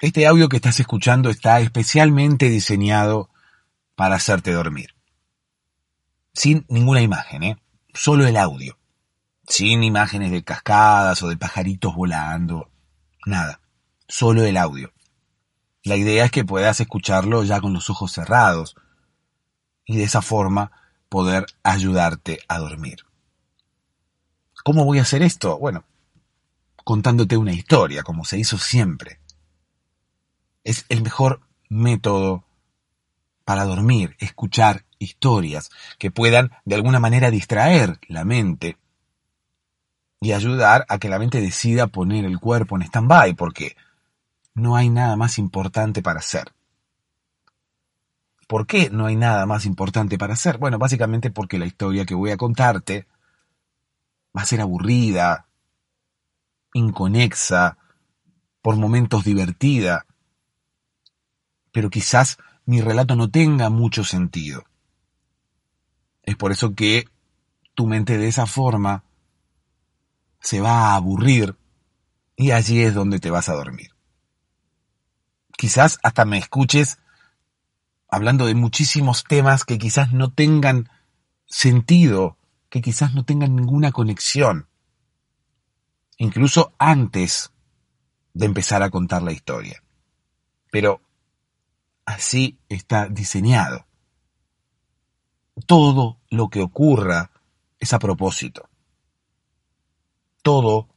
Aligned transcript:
Este 0.00 0.26
audio 0.26 0.48
que 0.48 0.56
estás 0.56 0.80
escuchando 0.80 1.28
está 1.28 1.60
especialmente 1.60 2.48
diseñado 2.48 3.28
para 3.96 4.14
hacerte 4.14 4.50
dormir. 4.50 4.94
Sin 6.32 6.64
ninguna 6.70 7.02
imagen, 7.02 7.42
¿eh? 7.42 7.58
Solo 7.92 8.26
el 8.26 8.38
audio. 8.38 8.78
Sin 9.46 9.84
imágenes 9.84 10.30
de 10.30 10.42
cascadas 10.42 11.22
o 11.22 11.28
de 11.28 11.36
pajaritos 11.36 11.94
volando. 11.94 12.70
Nada. 13.26 13.60
Solo 14.08 14.42
el 14.44 14.56
audio. 14.56 14.90
La 15.84 15.96
idea 15.96 16.24
es 16.24 16.30
que 16.30 16.46
puedas 16.46 16.80
escucharlo 16.80 17.44
ya 17.44 17.60
con 17.60 17.74
los 17.74 17.90
ojos 17.90 18.10
cerrados 18.10 18.76
y 19.84 19.98
de 19.98 20.04
esa 20.04 20.22
forma 20.22 20.72
poder 21.10 21.44
ayudarte 21.62 22.40
a 22.48 22.58
dormir. 22.58 23.00
¿Cómo 24.64 24.86
voy 24.86 24.98
a 24.98 25.02
hacer 25.02 25.20
esto? 25.20 25.58
Bueno, 25.58 25.84
contándote 26.84 27.36
una 27.36 27.52
historia, 27.52 28.02
como 28.02 28.24
se 28.24 28.38
hizo 28.38 28.56
siempre 28.56 29.19
es 30.70 30.86
el 30.88 31.02
mejor 31.02 31.40
método 31.68 32.44
para 33.44 33.64
dormir, 33.64 34.16
escuchar 34.20 34.84
historias 35.00 35.70
que 35.98 36.12
puedan 36.12 36.52
de 36.64 36.76
alguna 36.76 37.00
manera 37.00 37.30
distraer 37.30 37.98
la 38.06 38.24
mente 38.24 38.76
y 40.20 40.32
ayudar 40.32 40.86
a 40.88 40.98
que 40.98 41.08
la 41.08 41.18
mente 41.18 41.40
decida 41.40 41.88
poner 41.88 42.24
el 42.24 42.38
cuerpo 42.38 42.76
en 42.76 42.82
stand-by, 42.82 43.34
porque 43.34 43.76
no 44.54 44.76
hay 44.76 44.90
nada 44.90 45.16
más 45.16 45.38
importante 45.38 46.02
para 46.02 46.20
hacer. 46.20 46.52
¿Por 48.46 48.66
qué 48.66 48.90
no 48.90 49.06
hay 49.06 49.16
nada 49.16 49.46
más 49.46 49.66
importante 49.66 50.18
para 50.18 50.34
hacer? 50.34 50.58
Bueno, 50.58 50.78
básicamente 50.78 51.30
porque 51.30 51.58
la 51.58 51.66
historia 51.66 52.04
que 52.04 52.14
voy 52.14 52.30
a 52.30 52.36
contarte 52.36 53.06
va 54.36 54.42
a 54.42 54.46
ser 54.46 54.60
aburrida, 54.60 55.46
inconexa, 56.74 57.78
por 58.62 58.76
momentos 58.76 59.24
divertida, 59.24 60.06
pero 61.72 61.90
quizás 61.90 62.38
mi 62.66 62.80
relato 62.80 63.16
no 63.16 63.30
tenga 63.30 63.70
mucho 63.70 64.04
sentido. 64.04 64.64
Es 66.22 66.36
por 66.36 66.52
eso 66.52 66.74
que 66.74 67.06
tu 67.74 67.86
mente 67.86 68.18
de 68.18 68.28
esa 68.28 68.46
forma 68.46 69.04
se 70.40 70.60
va 70.60 70.88
a 70.90 70.94
aburrir 70.94 71.56
y 72.36 72.52
allí 72.52 72.80
es 72.80 72.94
donde 72.94 73.20
te 73.20 73.30
vas 73.30 73.48
a 73.48 73.54
dormir. 73.54 73.90
Quizás 75.56 75.98
hasta 76.02 76.24
me 76.24 76.38
escuches 76.38 76.98
hablando 78.08 78.46
de 78.46 78.54
muchísimos 78.54 79.24
temas 79.24 79.64
que 79.64 79.78
quizás 79.78 80.12
no 80.12 80.32
tengan 80.32 80.90
sentido, 81.46 82.38
que 82.68 82.80
quizás 82.80 83.14
no 83.14 83.24
tengan 83.24 83.56
ninguna 83.56 83.92
conexión, 83.92 84.68
incluso 86.16 86.72
antes 86.78 87.52
de 88.32 88.46
empezar 88.46 88.82
a 88.82 88.90
contar 88.90 89.22
la 89.22 89.32
historia. 89.32 89.82
Pero 90.70 91.02
Así 92.10 92.58
está 92.68 93.06
diseñado. 93.06 93.86
Todo 95.64 96.18
lo 96.28 96.48
que 96.48 96.60
ocurra 96.60 97.30
es 97.78 97.92
a 97.92 98.00
propósito. 98.00 98.68
Todo 100.42 100.88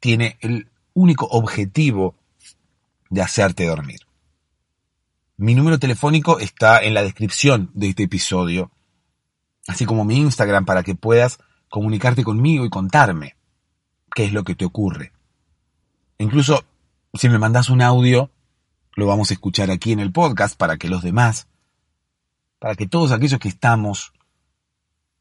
tiene 0.00 0.38
el 0.40 0.70
único 0.94 1.26
objetivo 1.26 2.14
de 3.10 3.20
hacerte 3.20 3.66
dormir. 3.66 4.00
Mi 5.36 5.54
número 5.54 5.78
telefónico 5.78 6.38
está 6.38 6.82
en 6.82 6.94
la 6.94 7.02
descripción 7.02 7.70
de 7.74 7.90
este 7.90 8.04
episodio, 8.04 8.70
así 9.66 9.84
como 9.84 10.06
mi 10.06 10.16
Instagram 10.16 10.64
para 10.64 10.82
que 10.82 10.94
puedas 10.94 11.38
comunicarte 11.68 12.24
conmigo 12.24 12.64
y 12.64 12.70
contarme 12.70 13.36
qué 14.14 14.24
es 14.24 14.32
lo 14.32 14.42
que 14.42 14.54
te 14.54 14.64
ocurre. 14.64 15.12
Incluso 16.16 16.64
si 17.12 17.28
me 17.28 17.38
mandas 17.38 17.68
un 17.68 17.82
audio, 17.82 18.30
lo 18.96 19.06
vamos 19.06 19.30
a 19.30 19.34
escuchar 19.34 19.70
aquí 19.70 19.92
en 19.92 20.00
el 20.00 20.12
podcast 20.12 20.56
para 20.56 20.76
que 20.76 20.88
los 20.88 21.02
demás, 21.02 21.48
para 22.58 22.74
que 22.74 22.86
todos 22.86 23.12
aquellos 23.12 23.40
que 23.40 23.48
estamos 23.48 24.12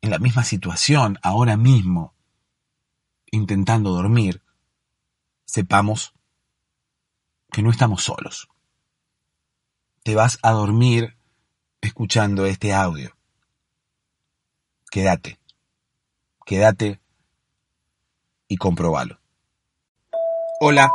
en 0.01 0.11
la 0.11 0.19
misma 0.19 0.43
situación 0.43 1.17
ahora 1.21 1.57
mismo, 1.57 2.13
intentando 3.31 3.91
dormir, 3.91 4.41
sepamos 5.45 6.13
que 7.51 7.61
no 7.61 7.71
estamos 7.71 8.03
solos. 8.03 8.49
Te 10.03 10.15
vas 10.15 10.37
a 10.41 10.51
dormir 10.51 11.17
escuchando 11.81 12.45
este 12.45 12.73
audio. 12.73 13.15
Quédate, 14.91 15.39
quédate 16.45 16.99
y 18.47 18.57
comprobalo. 18.57 19.19
Hola, 20.59 20.91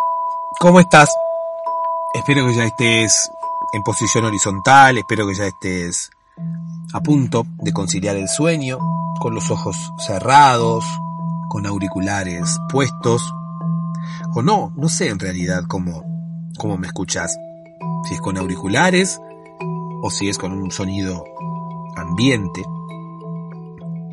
¿cómo 0.60 0.80
estás? 0.80 1.10
Espero 2.14 2.46
que 2.46 2.54
ya 2.54 2.64
estés 2.64 3.30
en 3.72 3.82
posición 3.82 4.24
horizontal, 4.24 4.96
espero 4.96 5.26
que 5.26 5.34
ya 5.34 5.46
estés 5.46 6.10
a 6.94 7.00
punto 7.00 7.44
de 7.58 7.72
conciliar 7.72 8.16
el 8.16 8.28
sueño, 8.28 8.78
con 9.20 9.34
los 9.34 9.50
ojos 9.50 9.76
cerrados, 9.98 10.86
con 11.50 11.66
auriculares 11.66 12.58
puestos, 12.70 13.34
o 14.34 14.40
no, 14.40 14.72
no 14.74 14.88
sé 14.88 15.08
en 15.08 15.18
realidad 15.18 15.64
cómo, 15.68 16.02
cómo 16.56 16.78
me 16.78 16.86
escuchas, 16.86 17.36
si 18.04 18.14
es 18.14 18.20
con 18.22 18.38
auriculares 18.38 19.20
o 20.02 20.10
si 20.10 20.30
es 20.30 20.38
con 20.38 20.52
un 20.52 20.70
sonido 20.70 21.24
ambiente. 21.94 22.64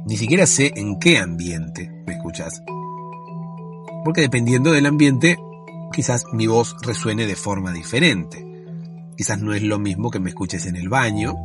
Ni 0.05 0.17
siquiera 0.17 0.45
sé 0.45 0.73
en 0.75 0.99
qué 0.99 1.17
ambiente 1.17 1.89
me 2.05 2.13
escuchas. 2.13 2.61
Porque 4.03 4.21
dependiendo 4.21 4.71
del 4.71 4.85
ambiente 4.85 5.39
quizás 5.91 6.25
mi 6.31 6.47
voz 6.47 6.75
resuene 6.81 7.27
de 7.27 7.35
forma 7.35 7.71
diferente. 7.71 8.45
Quizás 9.17 9.39
no 9.39 9.53
es 9.53 9.63
lo 9.63 9.79
mismo 9.79 10.11
que 10.11 10.19
me 10.19 10.29
escuches 10.29 10.65
en 10.65 10.75
el 10.75 10.89
baño, 10.89 11.35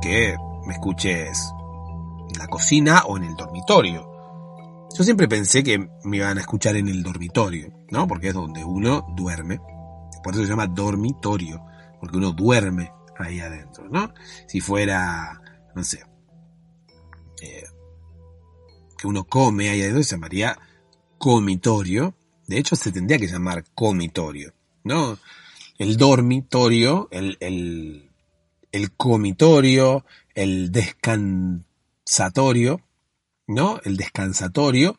que 0.00 0.36
me 0.66 0.74
escuches 0.74 1.52
en 2.32 2.38
la 2.38 2.46
cocina 2.48 3.02
o 3.06 3.16
en 3.16 3.24
el 3.24 3.36
dormitorio. 3.36 4.16
Yo 4.96 5.04
siempre 5.04 5.28
pensé 5.28 5.62
que 5.62 5.90
me 6.04 6.16
iban 6.16 6.38
a 6.38 6.40
escuchar 6.40 6.76
en 6.76 6.88
el 6.88 7.02
dormitorio, 7.02 7.72
¿no? 7.90 8.06
Porque 8.08 8.28
es 8.28 8.34
donde 8.34 8.64
uno 8.64 9.06
duerme. 9.14 9.60
Por 10.22 10.32
eso 10.32 10.42
se 10.42 10.48
llama 10.48 10.66
dormitorio, 10.66 11.62
porque 12.00 12.16
uno 12.16 12.32
duerme 12.32 12.92
ahí 13.18 13.40
adentro, 13.40 13.88
¿no? 13.88 14.12
Si 14.46 14.60
fuera, 14.60 15.40
no 15.74 15.84
sé, 15.84 16.02
eh, 17.42 17.64
que 18.96 19.06
uno 19.06 19.24
come 19.24 19.68
ahí 19.68 19.82
adentro, 19.82 20.02
se 20.02 20.16
llamaría 20.16 20.58
comitorio, 21.18 22.14
de 22.46 22.58
hecho, 22.58 22.76
se 22.76 22.92
tendría 22.92 23.18
que 23.18 23.26
llamar 23.26 23.64
comitorio, 23.74 24.52
¿no? 24.84 25.18
El 25.78 25.96
dormitorio, 25.96 27.08
el, 27.10 27.36
el, 27.40 28.92
comitorio, 28.96 30.04
el 30.34 30.70
descansatorio, 30.70 32.80
¿no? 33.46 33.80
El 33.84 33.96
descansatorio 33.96 34.98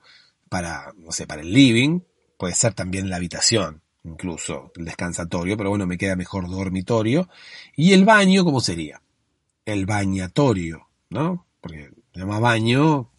para, 0.49 0.93
no 0.97 1.11
sé, 1.11 1.25
para 1.25 1.41
el 1.41 1.53
living, 1.53 2.01
puede 2.37 2.53
ser 2.53 2.73
también 2.73 3.09
la 3.09 3.15
habitación, 3.15 3.81
incluso 4.03 4.71
el 4.75 4.85
descansatorio, 4.85 5.57
pero 5.57 5.69
bueno, 5.69 5.87
me 5.87 5.97
queda 5.97 6.15
mejor 6.15 6.49
dormitorio. 6.49 7.29
Y 7.75 7.93
el 7.93 8.05
baño, 8.05 8.43
¿cómo 8.43 8.59
sería? 8.59 9.01
El 9.65 9.85
bañatorio, 9.85 10.87
¿no? 11.09 11.45
Porque 11.61 11.89
se 12.13 12.19
llama 12.19 12.39
baño 12.39 13.09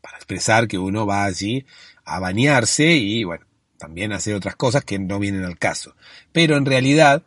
para 0.00 0.16
expresar 0.16 0.68
que 0.68 0.78
uno 0.78 1.06
va 1.06 1.24
allí 1.24 1.66
a 2.04 2.18
bañarse 2.18 2.96
y 2.96 3.24
bueno, 3.24 3.46
también 3.82 4.12
hacer 4.12 4.36
otras 4.36 4.54
cosas 4.54 4.84
que 4.84 4.96
no 5.00 5.18
vienen 5.18 5.44
al 5.44 5.58
caso. 5.58 5.96
Pero 6.30 6.56
en 6.56 6.64
realidad, 6.64 7.24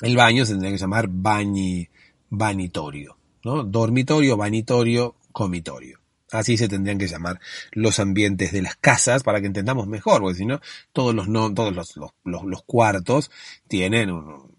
el 0.00 0.16
baño 0.16 0.44
se 0.44 0.54
tendría 0.54 0.72
que 0.72 0.78
llamar 0.78 1.06
bañi, 1.08 1.88
vanitorio, 2.30 3.16
¿no? 3.44 3.62
Dormitorio, 3.62 4.36
vanitorio, 4.36 5.14
comitorio. 5.30 6.00
Así 6.32 6.56
se 6.56 6.66
tendrían 6.66 6.98
que 6.98 7.06
llamar 7.06 7.38
los 7.70 8.00
ambientes 8.00 8.50
de 8.50 8.62
las 8.62 8.74
casas 8.74 9.22
para 9.22 9.40
que 9.40 9.46
entendamos 9.46 9.86
mejor, 9.86 10.22
porque 10.22 10.38
si 10.38 10.46
no, 10.46 10.60
todos 10.92 11.14
los, 11.14 11.28
no, 11.28 11.54
todos 11.54 11.72
los, 11.72 11.96
los, 11.96 12.12
los 12.24 12.62
cuartos 12.64 13.30
tienen 13.68 14.10
un, 14.10 14.50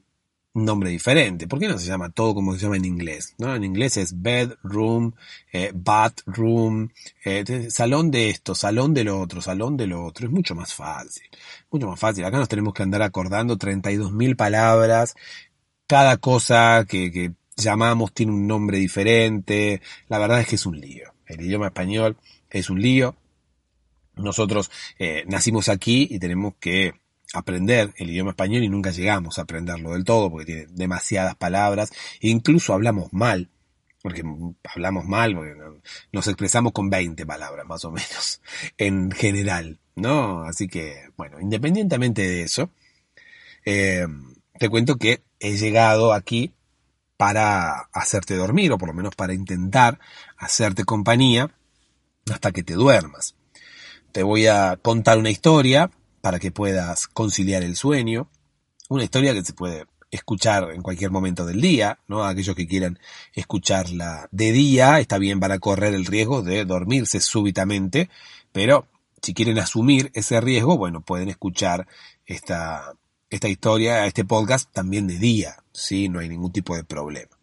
un 0.54 0.66
nombre 0.66 0.90
diferente. 0.90 1.48
¿Por 1.48 1.60
qué 1.60 1.68
no 1.68 1.78
se 1.78 1.88
llama 1.88 2.12
todo 2.12 2.36
como 2.36 2.54
se 2.54 2.60
llama 2.60 2.78
en 2.78 2.86
inglés? 2.86 3.34
¿no? 3.38 3.56
En 3.56 3.64
inglés 3.64 3.98
es 3.98 4.22
bedroom, 4.22 5.14
eh, 5.52 5.72
bathroom, 5.74 6.90
eh, 7.26 7.70
salón 7.70 8.12
de 8.12 8.30
esto, 8.30 8.54
salón 8.56 8.94
de 8.94 9.04
lo 9.04 9.20
otro, 9.20 9.42
salón 9.42 9.78
de 9.78 9.88
lo 9.88 10.04
otro. 10.06 10.28
Es 10.28 10.32
mucho 10.32 10.56
más 10.56 10.74
fácil. 10.74 11.24
Mucho 11.72 11.88
más 11.88 12.00
fácil. 12.00 12.24
Acá 12.26 12.38
nos 12.38 12.50
tenemos 12.50 12.74
que 12.74 12.84
andar 12.84 13.02
acordando 13.02 13.58
32.000 13.58 14.36
palabras. 14.36 15.16
Cada 15.88 16.18
cosa 16.18 16.86
que, 16.88 17.12
que 17.12 17.34
llamamos 17.58 18.14
tiene 18.14 18.32
un 18.32 18.48
nombre 18.48 18.78
diferente. 18.78 19.82
La 20.08 20.20
verdad 20.20 20.42
es 20.42 20.48
que 20.48 20.56
es 20.56 20.66
un 20.66 20.80
lío. 20.80 21.14
El 21.26 21.42
idioma 21.42 21.68
español 21.68 22.18
es 22.50 22.70
un 22.70 22.82
lío. 22.82 23.16
Nosotros 24.16 24.70
eh, 25.00 25.24
nacimos 25.28 25.70
aquí 25.70 26.08
y 26.12 26.20
tenemos 26.20 26.54
que 26.60 26.94
aprender 27.34 27.94
el 27.98 28.12
idioma 28.12 28.32
español 28.32 28.64
y 28.64 28.70
nunca 28.70 28.92
llegamos 28.92 29.38
a 29.38 29.42
aprenderlo 29.42 29.94
del 29.94 30.06
todo 30.06 30.30
porque 30.30 30.46
tiene 30.46 30.68
demasiadas 30.70 31.36
palabras 31.36 31.92
e 32.22 32.30
incluso 32.30 32.74
hablamos 32.74 33.12
mal, 33.12 33.50
porque 34.02 34.24
hablamos 34.64 35.06
mal, 35.06 35.36
porque 35.36 35.56
nos 36.12 36.28
expresamos 36.28 36.72
con 36.72 36.90
20 36.90 37.26
palabras 37.26 37.66
más 37.66 37.84
o 37.86 37.92
menos 37.92 38.42
en 38.78 39.12
general, 39.12 39.80
¿no? 39.96 40.44
Así 40.44 40.68
que, 40.68 41.10
bueno, 41.18 41.40
independientemente 41.42 42.22
de 42.22 42.44
eso, 42.44 42.70
eh, 43.66 44.06
te 44.60 44.70
cuento 44.70 44.98
que 44.98 45.24
he 45.40 45.58
llegado 45.58 46.14
aquí 46.14 46.54
para 47.18 47.90
hacerte 47.94 48.36
dormir, 48.36 48.72
o 48.72 48.78
por 48.78 48.90
lo 48.90 48.94
menos 48.94 49.16
para 49.16 49.34
intentar 49.34 50.00
hacerte 50.38 50.84
compañía 50.84 51.50
hasta 52.32 52.52
que 52.52 52.64
te 52.64 52.74
duermas. 52.74 53.36
Te 54.12 54.22
voy 54.24 54.48
a 54.48 54.78
contar 54.82 55.18
una 55.18 55.32
historia 55.32 55.90
para 56.24 56.40
que 56.40 56.54
puedas 56.54 57.10
conciliar 57.10 57.64
el 57.64 57.76
sueño, 57.76 58.30
una 58.88 59.04
historia 59.04 59.34
que 59.34 59.44
se 59.44 59.52
puede 59.52 59.88
escuchar 60.10 60.72
en 60.72 60.82
cualquier 60.82 61.12
momento 61.12 61.46
del 61.46 61.60
día, 61.60 62.00
¿no? 62.08 62.24
Aquellos 62.24 62.56
que 62.56 62.66
quieran 62.66 62.98
escucharla 63.34 64.30
de 64.32 64.54
día, 64.54 65.02
está 65.02 65.18
bien 65.18 65.42
para 65.42 65.60
correr 65.60 65.94
el 65.94 66.06
riesgo 66.06 66.42
de 66.42 66.64
dormirse 66.64 67.20
súbitamente, 67.20 68.10
pero 68.54 68.88
si 69.22 69.34
quieren 69.34 69.60
asumir 69.60 70.12
ese 70.14 70.40
riesgo, 70.40 70.78
bueno, 70.78 71.02
pueden 71.02 71.28
escuchar 71.28 71.90
esta, 72.26 72.94
esta 73.30 73.50
historia, 73.50 74.06
este 74.06 74.24
podcast 74.24 74.72
también 74.72 75.08
de 75.08 75.20
día, 75.20 75.58
¿sí? 75.74 76.08
No 76.08 76.20
hay 76.20 76.30
ningún 76.30 76.54
tipo 76.54 76.74
de 76.78 76.86
problema. 76.86 77.38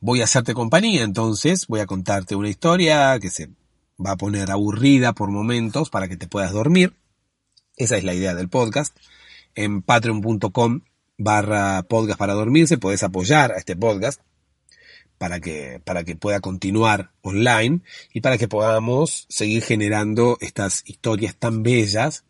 Voy 0.00 0.22
a 0.22 0.24
hacerte 0.24 0.54
compañía, 0.54 1.02
entonces 1.02 1.66
voy 1.66 1.80
a 1.80 1.86
contarte 1.86 2.36
una 2.36 2.48
historia 2.48 3.18
que 3.20 3.28
se 3.28 3.50
va 4.02 4.12
a 4.12 4.16
poner 4.16 4.50
aburrida 4.50 5.12
por 5.12 5.30
momentos 5.30 5.90
para 5.90 6.08
que 6.08 6.16
te 6.16 6.26
puedas 6.26 6.52
dormir. 6.52 6.94
Esa 7.76 7.96
es 7.96 8.04
la 8.04 8.14
idea 8.14 8.34
del 8.34 8.48
podcast. 8.48 8.96
En 9.54 9.82
patreon.com 9.82 10.80
barra 11.16 11.82
podcast 11.84 12.18
para 12.18 12.34
dormirse 12.34 12.78
puedes 12.78 13.02
apoyar 13.02 13.52
a 13.52 13.56
este 13.56 13.76
podcast 13.76 14.20
para 15.18 15.40
que, 15.40 15.80
para 15.84 16.04
que 16.04 16.16
pueda 16.16 16.40
continuar 16.40 17.12
online 17.22 17.80
y 18.12 18.20
para 18.20 18.36
que 18.38 18.48
podamos 18.48 19.26
seguir 19.28 19.62
generando 19.62 20.36
estas 20.40 20.82
historias 20.86 21.36
tan 21.36 21.62
bellas, 21.62 22.24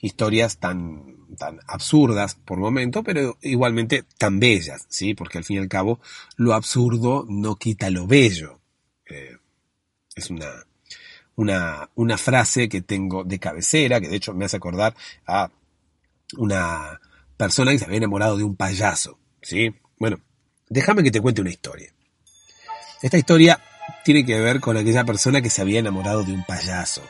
historias 0.00 0.58
tan, 0.58 1.16
tan 1.38 1.60
absurdas 1.66 2.34
por 2.34 2.58
momento, 2.58 3.02
pero 3.02 3.38
igualmente 3.40 4.04
tan 4.18 4.40
bellas, 4.40 4.86
¿sí? 4.88 5.14
Porque 5.14 5.38
al 5.38 5.44
fin 5.44 5.56
y 5.56 5.60
al 5.60 5.68
cabo 5.68 6.00
lo 6.36 6.54
absurdo 6.54 7.24
no 7.28 7.56
quita 7.56 7.90
lo 7.90 8.06
bello. 8.06 8.60
Eh, 9.08 9.36
es 10.14 10.30
una, 10.30 10.46
una, 11.36 11.90
una 11.94 12.18
frase 12.18 12.68
que 12.68 12.82
tengo 12.82 13.24
de 13.24 13.38
cabecera, 13.38 14.00
que 14.00 14.08
de 14.08 14.16
hecho 14.16 14.34
me 14.34 14.44
hace 14.44 14.56
acordar 14.56 14.94
a 15.26 15.50
una 16.36 17.00
persona 17.36 17.72
que 17.72 17.78
se 17.78 17.84
había 17.84 17.98
enamorado 17.98 18.36
de 18.36 18.44
un 18.44 18.56
payaso, 18.56 19.18
¿sí? 19.42 19.74
Bueno, 19.98 20.18
déjame 20.68 21.02
que 21.02 21.10
te 21.10 21.20
cuente 21.20 21.40
una 21.40 21.50
historia. 21.50 21.92
Esta 23.02 23.18
historia 23.18 23.60
tiene 24.04 24.24
que 24.24 24.40
ver 24.40 24.60
con 24.60 24.76
aquella 24.76 25.04
persona 25.04 25.42
que 25.42 25.50
se 25.50 25.62
había 25.62 25.80
enamorado 25.80 26.24
de 26.24 26.32
un 26.32 26.44
payaso, 26.44 27.02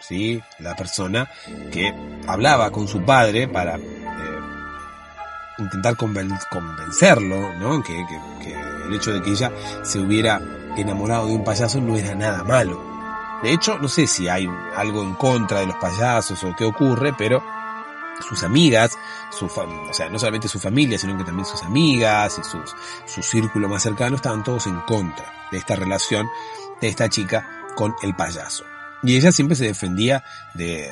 ¿sí? 0.00 0.40
La 0.58 0.76
persona 0.76 1.30
que 1.72 1.92
hablaba 2.26 2.70
con 2.70 2.86
su 2.86 3.04
padre 3.04 3.48
para 3.48 3.76
eh, 3.76 4.38
intentar 5.58 5.96
convencerlo, 5.96 7.54
¿no? 7.58 7.82
Que, 7.82 8.04
que 8.42 8.52
el 8.86 8.94
hecho 8.94 9.12
de 9.12 9.22
que 9.22 9.30
ella 9.30 9.52
se 9.82 9.98
hubiera 9.98 10.40
enamorado 10.76 11.26
de 11.26 11.34
un 11.34 11.44
payaso 11.44 11.80
no 11.80 11.96
era 11.96 12.14
nada 12.14 12.44
malo. 12.44 12.89
De 13.42 13.52
hecho, 13.52 13.78
no 13.78 13.88
sé 13.88 14.06
si 14.06 14.28
hay 14.28 14.48
algo 14.76 15.02
en 15.02 15.14
contra 15.14 15.60
de 15.60 15.66
los 15.66 15.76
payasos 15.76 16.42
o 16.44 16.54
qué 16.56 16.64
ocurre, 16.64 17.14
pero 17.16 17.42
sus 18.28 18.42
amigas, 18.42 18.98
su 19.30 19.46
o 19.46 19.92
sea, 19.92 20.10
no 20.10 20.18
solamente 20.18 20.48
su 20.48 20.58
familia, 20.58 20.98
sino 20.98 21.16
que 21.16 21.24
también 21.24 21.46
sus 21.46 21.62
amigas 21.62 22.38
y 22.38 23.10
su 23.10 23.22
círculo 23.22 23.68
más 23.68 23.82
cercano 23.82 24.16
estaban 24.16 24.44
todos 24.44 24.66
en 24.66 24.78
contra 24.80 25.32
de 25.50 25.58
esta 25.58 25.76
relación 25.76 26.28
de 26.80 26.88
esta 26.88 27.08
chica 27.08 27.64
con 27.74 27.94
el 28.02 28.14
payaso. 28.14 28.64
Y 29.02 29.16
ella 29.16 29.32
siempre 29.32 29.56
se 29.56 29.64
defendía 29.64 30.22
de, 30.54 30.90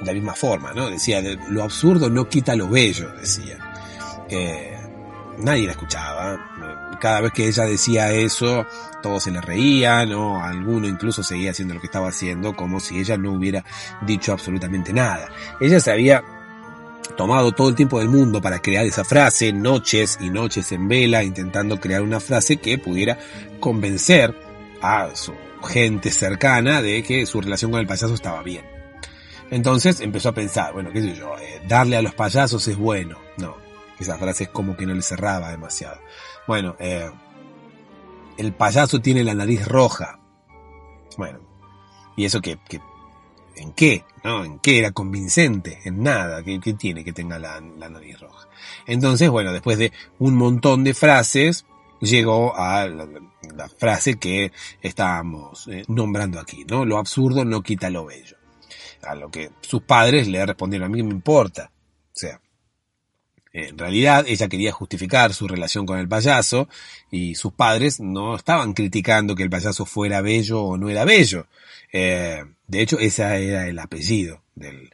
de 0.00 0.06
la 0.06 0.12
misma 0.12 0.34
forma, 0.34 0.72
¿no? 0.72 0.90
Decía, 0.90 1.22
lo 1.48 1.62
absurdo 1.62 2.10
no 2.10 2.28
quita 2.28 2.54
lo 2.54 2.68
bello, 2.68 3.10
decía. 3.14 3.58
Eh, 4.28 4.73
nadie 5.38 5.66
la 5.66 5.72
escuchaba. 5.72 6.96
Cada 7.00 7.20
vez 7.22 7.32
que 7.32 7.46
ella 7.48 7.64
decía 7.64 8.12
eso, 8.12 8.66
todos 9.02 9.24
se 9.24 9.30
le 9.30 9.40
reían, 9.40 10.12
o 10.12 10.42
alguno 10.42 10.86
incluso 10.86 11.22
seguía 11.22 11.50
haciendo 11.50 11.74
lo 11.74 11.80
que 11.80 11.86
estaba 11.86 12.08
haciendo, 12.08 12.54
como 12.54 12.80
si 12.80 12.98
ella 12.98 13.16
no 13.16 13.32
hubiera 13.32 13.64
dicho 14.02 14.32
absolutamente 14.32 14.92
nada. 14.92 15.28
Ella 15.60 15.80
se 15.80 15.92
había 15.92 16.22
tomado 17.16 17.52
todo 17.52 17.68
el 17.68 17.74
tiempo 17.74 17.98
del 17.98 18.08
mundo 18.08 18.40
para 18.40 18.60
crear 18.60 18.86
esa 18.86 19.04
frase, 19.04 19.52
noches 19.52 20.18
y 20.20 20.30
noches 20.30 20.72
en 20.72 20.88
vela, 20.88 21.22
intentando 21.22 21.78
crear 21.78 22.02
una 22.02 22.20
frase 22.20 22.56
que 22.56 22.78
pudiera 22.78 23.18
convencer 23.60 24.34
a 24.80 25.14
su 25.14 25.34
gente 25.66 26.10
cercana 26.10 26.82
de 26.82 27.02
que 27.02 27.26
su 27.26 27.40
relación 27.40 27.70
con 27.70 27.80
el 27.80 27.86
payaso 27.86 28.14
estaba 28.14 28.42
bien. 28.42 28.64
Entonces 29.50 30.00
empezó 30.00 30.30
a 30.30 30.34
pensar, 30.34 30.72
bueno, 30.72 30.90
qué 30.92 31.00
sé 31.00 31.14
yo, 31.14 31.36
eh, 31.38 31.60
darle 31.68 31.96
a 31.96 32.02
los 32.02 32.14
payasos 32.14 32.66
es 32.68 32.76
bueno. 32.76 33.18
No, 33.36 33.56
esa 34.04 34.18
frase 34.18 34.48
como 34.48 34.76
que 34.76 34.86
no 34.86 34.94
le 34.94 35.02
cerraba 35.02 35.50
demasiado. 35.50 36.00
Bueno, 36.46 36.76
eh, 36.78 37.10
el 38.38 38.52
payaso 38.52 39.00
tiene 39.00 39.24
la 39.24 39.34
nariz 39.34 39.66
roja. 39.66 40.18
Bueno, 41.16 41.40
y 42.16 42.24
eso 42.24 42.40
que, 42.40 42.58
que 42.68 42.80
¿En 43.56 43.72
qué? 43.72 44.04
¿No? 44.22 44.44
¿En 44.44 44.58
qué 44.58 44.78
era 44.78 44.92
convincente? 44.92 45.80
En 45.84 46.02
nada. 46.02 46.42
¿Qué, 46.42 46.58
tiene 46.74 47.04
que 47.04 47.12
tenga 47.12 47.38
la, 47.38 47.60
nariz 47.60 48.20
roja? 48.20 48.48
Entonces, 48.86 49.30
bueno, 49.30 49.52
después 49.52 49.78
de 49.78 49.92
un 50.18 50.34
montón 50.34 50.84
de 50.84 50.94
frases, 50.94 51.64
llegó 52.00 52.56
a 52.56 52.86
la, 52.86 53.68
frase 53.68 54.16
que 54.16 54.52
estábamos 54.82 55.68
eh, 55.68 55.84
nombrando 55.88 56.40
aquí, 56.40 56.64
¿no? 56.64 56.84
Lo 56.84 56.98
absurdo 56.98 57.44
no 57.44 57.62
quita 57.62 57.90
lo 57.90 58.06
bello. 58.06 58.36
A 59.02 59.14
lo 59.14 59.30
que 59.30 59.50
sus 59.60 59.82
padres 59.82 60.28
le 60.28 60.44
respondieron, 60.44 60.86
a 60.86 60.94
mí 60.94 61.02
me 61.02 61.10
importa. 61.10 61.70
O 61.74 62.16
sea, 62.16 62.40
en 63.54 63.78
realidad 63.78 64.24
ella 64.26 64.48
quería 64.48 64.72
justificar 64.72 65.32
su 65.32 65.46
relación 65.46 65.86
con 65.86 66.00
el 66.00 66.08
payaso 66.08 66.68
y 67.12 67.36
sus 67.36 67.52
padres 67.52 68.00
no 68.00 68.34
estaban 68.34 68.74
criticando 68.74 69.36
que 69.36 69.44
el 69.44 69.50
payaso 69.50 69.86
fuera 69.86 70.20
bello 70.20 70.60
o 70.60 70.76
no 70.76 70.90
era 70.90 71.04
bello. 71.04 71.46
Eh, 71.92 72.42
de 72.66 72.82
hecho, 72.82 72.98
ese 72.98 73.22
era 73.22 73.68
el 73.68 73.78
apellido 73.78 74.42
del 74.56 74.92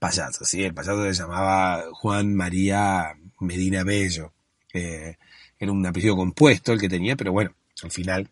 payaso, 0.00 0.44
¿sí? 0.44 0.64
El 0.64 0.74
payaso 0.74 1.04
se 1.04 1.14
llamaba 1.14 1.84
Juan 1.92 2.34
María 2.34 3.16
Medina 3.38 3.84
Bello. 3.84 4.32
Eh, 4.72 5.16
era 5.56 5.70
un 5.70 5.86
apellido 5.86 6.16
compuesto 6.16 6.72
el 6.72 6.80
que 6.80 6.88
tenía, 6.88 7.14
pero 7.14 7.30
bueno, 7.30 7.54
al 7.82 7.92
final 7.92 8.28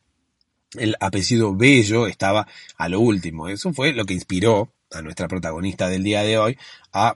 el 0.76 0.97
apellido 0.99 1.55
Bello 1.55 2.08
estaba 2.08 2.49
a 2.76 2.88
lo 2.88 2.99
último. 2.99 3.49
Eso 3.49 3.73
fue 3.73 3.93
lo 3.93 4.05
que 4.06 4.15
inspiró 4.15 4.73
a 4.91 5.03
nuestra 5.03 5.29
protagonista 5.29 5.88
del 5.88 6.03
día 6.03 6.23
de 6.25 6.38
hoy 6.38 6.58
a 6.93 7.15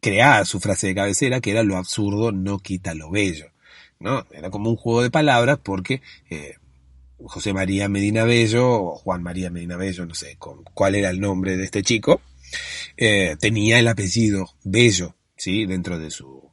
crear 0.00 0.46
su 0.46 0.60
frase 0.60 0.88
de 0.88 0.94
cabecera, 0.94 1.40
que 1.40 1.50
era 1.50 1.62
lo 1.62 1.76
absurdo 1.76 2.32
no 2.32 2.58
quita 2.58 2.94
lo 2.94 3.10
bello. 3.10 3.46
¿no? 4.02 4.26
Era 4.32 4.50
como 4.50 4.70
un 4.70 4.76
juego 4.76 5.02
de 5.02 5.10
palabras 5.10 5.58
porque 5.62 6.02
eh, 6.28 6.54
José 7.18 7.52
María 7.52 7.88
Medina 7.88 8.24
Bello, 8.24 8.68
o 8.68 8.96
Juan 8.96 9.22
María 9.22 9.50
Medina 9.50 9.76
Bello, 9.76 10.04
no 10.06 10.14
sé 10.14 10.36
cuál 10.74 10.94
era 10.94 11.10
el 11.10 11.20
nombre 11.20 11.56
de 11.56 11.64
este 11.64 11.82
chico, 11.82 12.20
eh, 12.96 13.36
tenía 13.38 13.78
el 13.78 13.88
apellido 13.88 14.50
Bello, 14.64 15.14
¿sí? 15.36 15.66
Dentro 15.66 15.98
de 15.98 16.10
su, 16.10 16.50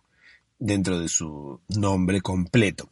dentro 0.60 1.00
de 1.00 1.08
su 1.08 1.60
nombre 1.70 2.22
completo. 2.22 2.90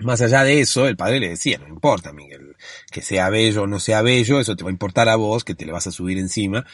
Más 0.00 0.20
allá 0.20 0.44
de 0.44 0.60
eso, 0.60 0.86
el 0.86 0.96
padre 0.96 1.20
le 1.20 1.30
decía, 1.30 1.58
no 1.58 1.68
importa, 1.68 2.12
Miguel, 2.12 2.54
que 2.90 3.00
sea 3.00 3.30
bello 3.30 3.62
o 3.62 3.66
no 3.66 3.80
sea 3.80 4.02
bello, 4.02 4.38
eso 4.38 4.54
te 4.54 4.62
va 4.62 4.68
a 4.68 4.72
importar 4.72 5.08
a 5.08 5.16
vos, 5.16 5.42
que 5.42 5.54
te 5.54 5.64
le 5.64 5.72
vas 5.72 5.86
a 5.86 5.90
subir 5.90 6.18
encima, 6.18 6.66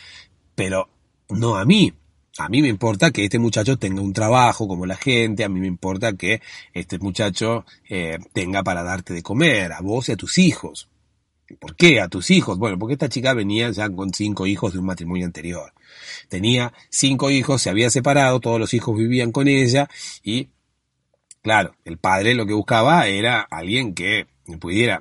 pero 0.56 0.88
no 1.28 1.56
a 1.56 1.64
mí. 1.64 1.94
A 2.38 2.48
mí 2.48 2.62
me 2.62 2.68
importa 2.68 3.10
que 3.10 3.24
este 3.24 3.38
muchacho 3.38 3.76
tenga 3.76 4.00
un 4.00 4.14
trabajo 4.14 4.66
como 4.66 4.86
la 4.86 4.96
gente, 4.96 5.44
a 5.44 5.50
mí 5.50 5.60
me 5.60 5.66
importa 5.66 6.14
que 6.14 6.40
este 6.72 6.98
muchacho 6.98 7.66
eh, 7.88 8.18
tenga 8.32 8.62
para 8.62 8.82
darte 8.82 9.12
de 9.12 9.22
comer, 9.22 9.72
a 9.72 9.80
vos 9.80 10.08
y 10.08 10.12
a 10.12 10.16
tus 10.16 10.38
hijos. 10.38 10.88
¿Por 11.60 11.76
qué 11.76 12.00
a 12.00 12.08
tus 12.08 12.30
hijos? 12.30 12.58
Bueno, 12.58 12.78
porque 12.78 12.94
esta 12.94 13.10
chica 13.10 13.34
venía 13.34 13.70
ya 13.70 13.90
con 13.90 14.14
cinco 14.14 14.46
hijos 14.46 14.72
de 14.72 14.78
un 14.78 14.86
matrimonio 14.86 15.26
anterior. 15.26 15.74
Tenía 16.28 16.72
cinco 16.88 17.30
hijos, 17.30 17.60
se 17.60 17.68
había 17.68 17.90
separado, 17.90 18.40
todos 18.40 18.58
los 18.58 18.72
hijos 18.72 18.96
vivían 18.96 19.30
con 19.30 19.48
ella 19.48 19.90
y, 20.22 20.48
claro, 21.42 21.74
el 21.84 21.98
padre 21.98 22.34
lo 22.34 22.46
que 22.46 22.54
buscaba 22.54 23.06
era 23.08 23.42
alguien 23.42 23.94
que 23.94 24.26
pudiera 24.58 25.00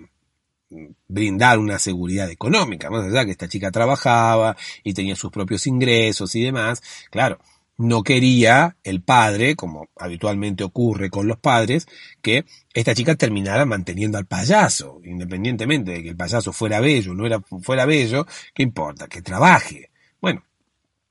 brindar 1.07 1.59
una 1.59 1.79
seguridad 1.79 2.29
económica, 2.29 2.89
más 2.89 3.05
allá 3.05 3.25
que 3.25 3.31
esta 3.31 3.47
chica 3.47 3.71
trabajaba 3.71 4.55
y 4.83 4.93
tenía 4.93 5.15
sus 5.15 5.31
propios 5.31 5.67
ingresos 5.67 6.35
y 6.35 6.43
demás, 6.43 6.81
claro, 7.09 7.39
no 7.77 8.03
quería 8.03 8.77
el 8.83 9.01
padre, 9.01 9.55
como 9.55 9.89
habitualmente 9.97 10.63
ocurre 10.63 11.09
con 11.09 11.27
los 11.27 11.39
padres, 11.39 11.87
que 12.21 12.45
esta 12.73 12.93
chica 12.93 13.15
terminara 13.15 13.65
manteniendo 13.65 14.17
al 14.17 14.27
payaso, 14.27 15.01
independientemente 15.03 15.91
de 15.91 16.03
que 16.03 16.09
el 16.09 16.15
payaso 16.15 16.53
fuera 16.53 16.79
bello 16.79 17.11
o 17.11 17.15
no 17.15 17.25
era, 17.25 17.41
fuera 17.61 17.85
bello, 17.85 18.25
¿qué 18.53 18.63
importa? 18.63 19.07
Que 19.07 19.21
trabaje. 19.21 19.91
Bueno, 20.21 20.43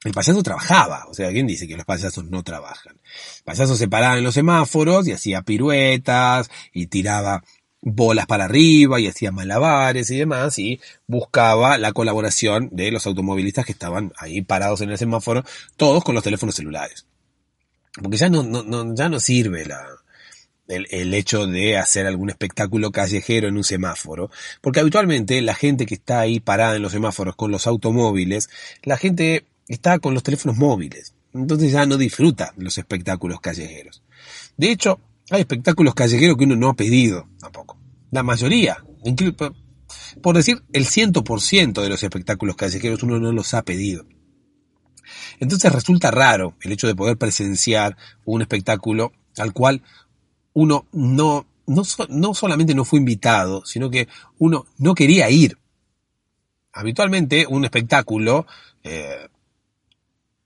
el 0.04 0.12
payaso 0.12 0.42
trabajaba, 0.42 1.06
o 1.08 1.14
sea, 1.14 1.30
¿quién 1.30 1.46
dice 1.46 1.68
que 1.68 1.76
los 1.76 1.84
payasos 1.84 2.24
no 2.24 2.42
trabajan? 2.42 2.94
El 2.94 3.44
payaso 3.44 3.76
se 3.76 3.88
paraba 3.88 4.16
en 4.16 4.24
los 4.24 4.34
semáforos 4.34 5.06
y 5.08 5.12
hacía 5.12 5.42
piruetas 5.42 6.50
y 6.72 6.86
tiraba 6.86 7.42
bolas 7.82 8.26
para 8.26 8.44
arriba 8.44 9.00
y 9.00 9.06
hacía 9.06 9.32
malabares 9.32 10.10
y 10.10 10.18
demás 10.18 10.58
y 10.58 10.80
buscaba 11.06 11.78
la 11.78 11.92
colaboración 11.92 12.68
de 12.72 12.90
los 12.90 13.06
automovilistas 13.06 13.64
que 13.64 13.72
estaban 13.72 14.12
ahí 14.16 14.42
parados 14.42 14.80
en 14.80 14.90
el 14.90 14.98
semáforo, 14.98 15.44
todos 15.76 16.04
con 16.04 16.14
los 16.14 16.24
teléfonos 16.24 16.54
celulares. 16.54 17.06
Porque 18.00 18.18
ya 18.18 18.28
no, 18.28 18.42
no, 18.42 18.94
ya 18.94 19.08
no 19.08 19.18
sirve 19.18 19.66
la, 19.66 19.84
el, 20.68 20.86
el, 20.90 21.12
hecho 21.14 21.46
de 21.46 21.76
hacer 21.76 22.06
algún 22.06 22.30
espectáculo 22.30 22.92
callejero 22.92 23.48
en 23.48 23.56
un 23.56 23.64
semáforo, 23.64 24.30
porque 24.60 24.80
habitualmente 24.80 25.40
la 25.40 25.54
gente 25.54 25.86
que 25.86 25.94
está 25.94 26.20
ahí 26.20 26.38
parada 26.38 26.76
en 26.76 26.82
los 26.82 26.92
semáforos 26.92 27.34
con 27.34 27.50
los 27.50 27.66
automóviles, 27.66 28.48
la 28.84 28.96
gente 28.96 29.44
está 29.66 29.98
con 29.98 30.14
los 30.14 30.22
teléfonos 30.22 30.56
móviles, 30.56 31.14
entonces 31.34 31.72
ya 31.72 31.86
no 31.86 31.96
disfruta 31.96 32.52
los 32.56 32.78
espectáculos 32.78 33.40
callejeros. 33.40 34.02
De 34.56 34.70
hecho, 34.70 35.00
hay 35.30 35.40
espectáculos 35.40 35.94
callejeros 35.94 36.36
que 36.36 36.44
uno 36.44 36.56
no 36.56 36.70
ha 36.70 36.74
pedido 36.74 37.28
tampoco. 37.38 37.78
La 38.10 38.22
mayoría, 38.22 38.84
por 40.22 40.36
decir 40.36 40.62
el 40.72 40.86
100% 40.86 41.82
de 41.82 41.88
los 41.88 42.02
espectáculos 42.02 42.56
callejeros 42.56 43.02
uno 43.02 43.18
no 43.18 43.32
los 43.32 43.54
ha 43.54 43.62
pedido. 43.62 44.04
Entonces 45.38 45.72
resulta 45.72 46.10
raro 46.10 46.54
el 46.60 46.72
hecho 46.72 46.86
de 46.86 46.94
poder 46.94 47.16
presenciar 47.16 47.96
un 48.24 48.42
espectáculo 48.42 49.12
al 49.38 49.52
cual 49.52 49.82
uno 50.52 50.86
no, 50.92 51.46
no, 51.66 51.82
no 52.08 52.34
solamente 52.34 52.74
no 52.74 52.84
fue 52.84 52.98
invitado, 52.98 53.64
sino 53.64 53.90
que 53.90 54.08
uno 54.38 54.66
no 54.78 54.94
quería 54.94 55.30
ir. 55.30 55.58
Habitualmente 56.72 57.46
un 57.48 57.64
espectáculo 57.64 58.46
eh, 58.82 59.28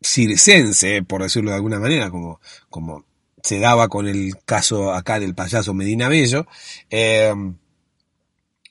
circense, 0.03 1.03
por 1.03 1.23
decirlo 1.23 1.51
de 1.51 1.57
alguna 1.57 1.81
manera, 1.81 2.11
como, 2.11 2.41
como 2.71 3.05
se 3.45 3.59
daba 3.59 3.89
con 3.89 4.09
el 4.09 4.39
caso 4.47 4.95
acá 4.95 5.21
del 5.21 5.35
payaso 5.35 5.75
Medina 5.75 6.09
Bello, 6.09 6.47
eh, 6.89 7.33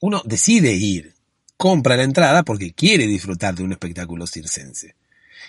uno 0.02 0.22
decide 0.26 0.74
ir, 0.74 1.14
compra 1.58 1.96
la 1.96 2.04
entrada 2.04 2.42
porque 2.42 2.74
quiere 2.74 3.06
disfrutar 3.06 3.54
de 3.54 3.64
un 3.64 3.72
espectáculo 3.72 4.26
circense. 4.26 4.96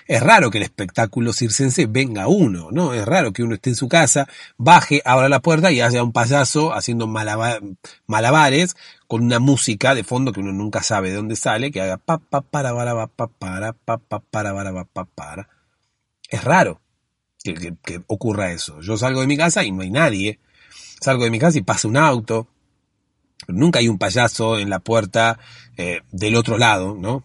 Es 0.06 0.22
raro 0.22 0.50
que 0.50 0.58
el 0.58 0.64
espectáculo 0.64 1.32
circense 1.32 1.86
venga 1.86 2.28
uno, 2.28 2.68
¿no? 2.70 2.92
Es 2.92 3.06
raro 3.06 3.32
que 3.32 3.42
uno 3.42 3.54
esté 3.54 3.70
en 3.70 3.76
su 3.76 3.88
casa, 3.88 4.28
baje, 4.58 5.00
abra 5.06 5.30
la 5.30 5.40
puerta 5.40 5.72
y 5.72 5.80
haya 5.80 6.02
un 6.02 6.12
payaso 6.12 6.74
haciendo 6.74 7.06
malabares 7.06 8.76
con 9.06 9.22
una 9.22 9.38
música 9.38 9.94
de 9.94 10.04
fondo 10.04 10.32
que 10.32 10.40
uno 10.40 10.52
nunca 10.52 10.82
sabe 10.82 11.08
de 11.08 11.16
dónde 11.16 11.36
sale, 11.36 11.70
que 11.70 11.80
haga 11.80 11.96
pa 11.96 12.18
pa 12.18 12.42
para 12.42 12.74
para 12.74 13.06
pa 13.06 13.28
para 13.28 13.72
pa 13.72 13.96
pa 13.96 14.20
para 14.20 14.52
para 14.52 14.84
pa 14.84 15.04
para. 15.06 15.48
Es 16.28 16.44
raro 16.44 16.83
que, 17.52 18.00
ocurra 18.06 18.52
eso. 18.52 18.80
Yo 18.80 18.96
salgo 18.96 19.20
de 19.20 19.26
mi 19.26 19.36
casa 19.36 19.64
y 19.64 19.70
no 19.70 19.82
hay 19.82 19.90
nadie. 19.90 20.40
Salgo 21.00 21.24
de 21.24 21.30
mi 21.30 21.38
casa 21.38 21.58
y 21.58 21.62
pasa 21.62 21.88
un 21.88 21.96
auto. 21.96 22.48
Nunca 23.48 23.80
hay 23.80 23.88
un 23.88 23.98
payaso 23.98 24.58
en 24.58 24.70
la 24.70 24.78
puerta 24.78 25.38
eh, 25.76 26.00
del 26.10 26.36
otro 26.36 26.56
lado, 26.56 26.96
¿no? 26.98 27.24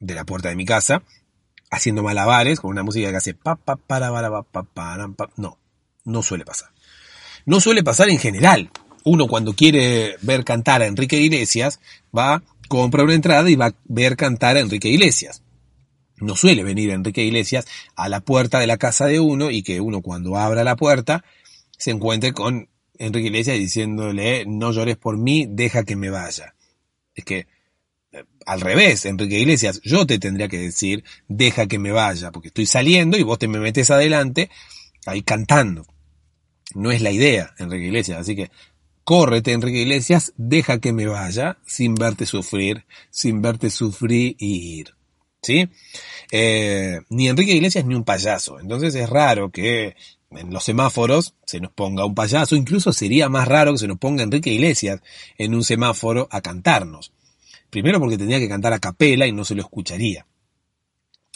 De 0.00 0.14
la 0.14 0.24
puerta 0.24 0.48
de 0.48 0.56
mi 0.56 0.64
casa 0.64 1.02
haciendo 1.70 2.02
malabares 2.02 2.60
con 2.60 2.70
una 2.70 2.82
música 2.82 3.10
que 3.10 3.16
hace 3.16 3.34
pa 3.34 3.56
pa 3.56 3.76
para 3.76 4.12
para 4.12 4.30
pa 4.30 4.62
pa 4.62 4.62
pa 5.16 5.30
no 5.36 5.58
no 6.04 6.22
suele 6.22 6.44
pasar 6.44 6.68
no 7.46 7.60
suele 7.60 7.82
pasar 7.82 8.10
en 8.10 8.18
general 8.18 8.70
uno 9.04 9.26
cuando 9.26 9.54
quiere 9.54 10.16
ver 10.20 10.44
cantar 10.44 10.82
a 10.82 10.86
Enrique 10.86 11.16
Iglesias 11.16 11.80
va 12.16 12.42
compra 12.68 13.04
una 13.04 13.14
entrada 13.14 13.48
y 13.48 13.56
va 13.56 13.68
a 13.68 13.74
ver 13.84 14.16
cantar 14.16 14.56
a 14.56 14.60
Enrique 14.60 14.88
Iglesias 14.88 15.41
no 16.22 16.36
suele 16.36 16.64
venir 16.64 16.90
Enrique 16.90 17.24
Iglesias 17.24 17.66
a 17.96 18.08
la 18.08 18.20
puerta 18.20 18.58
de 18.58 18.66
la 18.66 18.78
casa 18.78 19.06
de 19.06 19.20
uno 19.20 19.50
y 19.50 19.62
que 19.62 19.80
uno 19.80 20.00
cuando 20.00 20.36
abra 20.36 20.64
la 20.64 20.76
puerta 20.76 21.24
se 21.76 21.90
encuentre 21.90 22.32
con 22.32 22.68
Enrique 22.98 23.28
Iglesias 23.28 23.58
diciéndole 23.58 24.44
no 24.46 24.72
llores 24.72 24.96
por 24.96 25.18
mí 25.18 25.46
deja 25.48 25.84
que 25.84 25.96
me 25.96 26.10
vaya 26.10 26.54
es 27.14 27.24
que 27.24 27.46
al 28.46 28.60
revés, 28.60 29.06
Enrique 29.06 29.38
Iglesias, 29.38 29.80
yo 29.82 30.06
te 30.06 30.18
tendría 30.18 30.48
que 30.48 30.58
decir, 30.58 31.04
deja 31.28 31.66
que 31.66 31.78
me 31.78 31.92
vaya, 31.92 32.30
porque 32.30 32.48
estoy 32.48 32.66
saliendo 32.66 33.16
y 33.16 33.22
vos 33.22 33.38
te 33.38 33.48
me 33.48 33.58
metes 33.58 33.90
adelante 33.90 34.50
ahí 35.06 35.22
cantando. 35.22 35.86
No 36.74 36.90
es 36.90 37.02
la 37.02 37.10
idea, 37.10 37.54
Enrique 37.58 37.86
Iglesias, 37.86 38.18
así 38.18 38.36
que 38.36 38.50
córrete, 39.04 39.52
Enrique 39.52 39.82
Iglesias, 39.82 40.32
deja 40.36 40.78
que 40.78 40.92
me 40.92 41.06
vaya 41.06 41.58
sin 41.66 41.94
verte 41.94 42.26
sufrir, 42.26 42.84
sin 43.10 43.42
verte 43.42 43.70
sufrir 43.70 44.36
y 44.38 44.78
ir. 44.78 44.94
¿Sí? 45.42 45.68
Eh, 46.30 47.00
ni 47.10 47.28
Enrique 47.28 47.52
Iglesias 47.52 47.84
ni 47.84 47.94
un 47.94 48.04
payaso. 48.04 48.60
Entonces 48.60 48.94
es 48.94 49.10
raro 49.10 49.50
que 49.50 49.96
en 50.30 50.52
los 50.52 50.64
semáforos 50.64 51.34
se 51.44 51.60
nos 51.60 51.72
ponga 51.72 52.04
un 52.04 52.14
payaso, 52.14 52.56
incluso 52.56 52.92
sería 52.92 53.28
más 53.28 53.46
raro 53.48 53.72
que 53.72 53.78
se 53.78 53.88
nos 53.88 53.98
ponga 53.98 54.22
Enrique 54.22 54.50
Iglesias 54.50 55.00
en 55.36 55.54
un 55.54 55.64
semáforo 55.64 56.28
a 56.30 56.40
cantarnos. 56.40 57.12
Primero 57.70 57.98
porque 58.00 58.18
tenía 58.18 58.38
que 58.38 58.48
cantar 58.48 58.72
a 58.72 58.78
capela 58.78 59.26
y 59.26 59.32
no 59.32 59.44
se 59.44 59.54
lo 59.54 59.62
escucharía. 59.62 60.26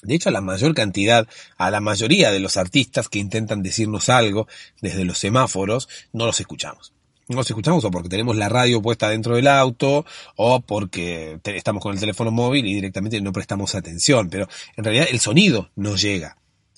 De 0.03 0.15
hecho, 0.15 0.29
a 0.29 0.33
la 0.33 0.41
mayor 0.41 0.75
cantidad, 0.75 1.27
a 1.57 1.71
la 1.71 1.81
mayoría 1.81 2.31
de 2.31 2.41
los 2.41 2.57
artistas 2.57 3.09
que 3.09 3.19
intentan 3.19 3.63
decirnos 3.63 4.09
algo 4.09 4.47
desde 4.81 5.05
los 5.05 5.19
semáforos, 5.19 5.89
no 6.13 6.27
los 6.27 6.39
escuchamos. 6.39 6.93
No 7.29 7.37
los 7.37 7.51
escuchamos 7.51 7.85
o 7.85 7.91
porque 7.91 8.09
tenemos 8.09 8.37
la 8.37 8.49
radio 8.49 8.81
puesta 8.81 9.09
dentro 9.09 9.35
del 9.35 9.49
auto 9.49 10.05
o 10.37 10.61
porque 10.61 11.41
estamos 11.45 11.83
con 11.83 11.93
el 11.93 12.01
teléfono 12.01 12.31
móvil 12.31 12.67
y 12.67 12.75
directamente 12.75 13.21
no 13.21 13.33
prestamos 13.33 13.75
atención. 13.75 14.31
Pero 14.31 14.49
en 14.77 14.85
realidad 14.85 15.09
el 15.11 15.19
sonido 15.19 15.71
no 15.75 15.97
llega 15.97 16.37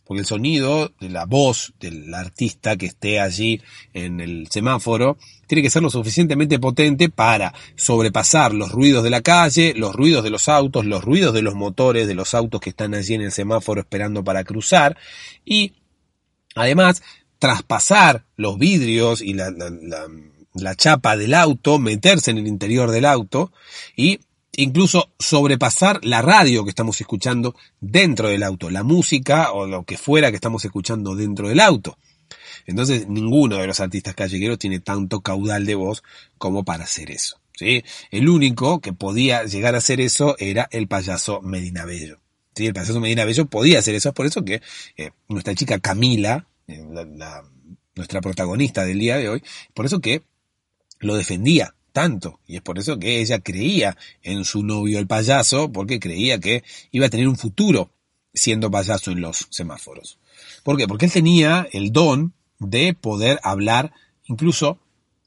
porque 0.09 0.21
el 0.21 0.27
sonido 0.27 0.91
de 1.01 1.11
la 1.11 1.27
voz 1.27 1.75
del 1.79 2.15
artista 2.15 2.79
que 2.79 2.87
esté 2.87 3.21
allí 3.21 3.61
en 3.93 4.21
el 4.21 4.49
semáforo 4.51 5.19
tiene 5.47 5.61
que 5.61 5.69
ser 5.69 5.83
lo 5.83 5.91
suficientemente 5.91 6.59
potente 6.59 7.11
para 7.11 7.53
sobrepasar 7.77 8.55
los 8.55 8.73
ruidos 8.73 9.05
de 9.05 9.11
la 9.11 9.21
calle, 9.21 9.75
los 9.77 9.95
ruidos 9.95 10.25
de 10.25 10.31
los 10.31 10.49
autos, 10.49 10.87
los 10.87 11.05
ruidos 11.05 11.35
de 11.35 11.43
los 11.43 11.55
motores 11.55 12.09
de 12.09 12.15
los 12.15 12.33
autos 12.33 12.63
que 12.63 12.71
están 12.71 12.95
allí 12.95 13.15
en 13.15 13.21
el 13.21 13.33
semáforo 13.33 13.83
esperando 13.83 14.25
para 14.25 14.45
cruzar 14.45 14.97
y 15.45 15.75
además 16.55 17.03
traspasar 17.39 18.25
los 18.37 18.59
vidrios 18.59 19.21
y 19.21 19.35
la, 19.35 19.51
la 19.51 20.07
chapa 20.77 21.17
del 21.17 21.35
auto, 21.35 21.79
meterse 21.79 22.31
en 22.31 22.39
el 22.39 22.47
interior 22.47 22.91
del 22.91 23.05
auto 23.05 23.53
y 23.97 24.21
incluso 24.53 25.13
sobrepasar 25.19 26.05
la 26.05 26.21
radio 26.21 26.65
que 26.65 26.71
estamos 26.71 27.01
escuchando 27.01 27.55
dentro 27.81 28.29
del 28.29 28.43
auto, 28.43 28.71
la 28.71 28.83
música 28.83 29.53
o 29.53 29.67
lo 29.67 29.85
que 29.85 29.97
fuera 29.97 30.31
que 30.31 30.37
estamos 30.37 30.65
escuchando 30.65 31.15
dentro 31.15 31.49
del 31.49 31.61
auto. 31.61 31.97
Entonces, 32.67 33.09
ninguno 33.09 33.57
de 33.57 33.67
los 33.67 33.81
artistas 33.81 34.15
callejeros 34.15 34.59
tiene 34.59 34.81
tanto 34.81 35.21
caudal 35.21 35.65
de 35.65 35.75
voz 35.75 36.03
como 36.37 36.65
para 36.65 36.85
hacer 36.85 37.11
eso. 37.11 37.41
¿sí? 37.55 37.85
El 38.11 38.29
único 38.29 38.81
que 38.81 38.93
podía 38.93 39.45
llegar 39.45 39.75
a 39.75 39.79
hacer 39.79 40.01
eso 40.01 40.37
era 40.39 40.69
el 40.71 40.89
payaso 40.89 41.41
Medina 41.41 41.85
Bello. 41.85 42.19
¿sí? 42.55 42.67
El 42.67 42.75
payaso 42.75 43.01
Medina 43.01 43.25
Bello 43.25 43.47
podía 43.47 43.79
hacer 43.79 43.95
eso, 43.95 44.11
es 44.11 44.15
por 44.15 44.27
eso 44.27 44.45
que 44.45 44.61
eh, 44.97 45.11
nuestra 45.29 45.55
chica 45.55 45.79
Camila, 45.79 46.47
eh, 46.67 46.85
nuestra 47.95 48.21
protagonista 48.21 48.85
del 48.85 48.99
día 48.99 49.17
de 49.17 49.29
hoy, 49.29 49.43
por 49.73 49.87
eso 49.87 50.01
que 50.01 50.23
lo 51.01 51.17
defendía 51.17 51.75
tanto. 51.93 52.41
Y 52.47 52.57
es 52.57 52.63
por 52.63 52.79
eso 52.79 52.99
que 52.99 53.21
ella 53.21 53.41
creía 53.41 53.97
en 54.23 54.45
su 54.45 54.63
novio 54.63 54.99
el 54.99 55.07
payaso, 55.07 55.73
porque 55.73 56.01
creía 56.01 56.39
que 56.39 56.63
iba 56.91 57.07
a 57.07 57.11
tener 57.11 57.29
un 57.29 57.37
futuro 57.37 57.91
siendo 58.33 58.71
payaso 58.71 59.11
en 59.11 59.21
los 59.21 59.49
semáforos. 59.51 60.19
¿Por 60.63 60.77
qué? 60.77 60.87
Porque 60.87 61.07
él 61.07 61.13
tenía 61.13 61.67
el 61.73 61.93
don 61.93 62.35
de 62.59 62.95
poder 62.95 63.41
hablar 63.43 63.93
incluso 64.27 64.79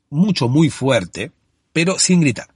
mucho, 0.09 0.47
muy 0.47 0.69
fuerte, 0.69 1.31
pero 1.73 1.97
sin 1.97 2.21
gritar. 2.21 2.47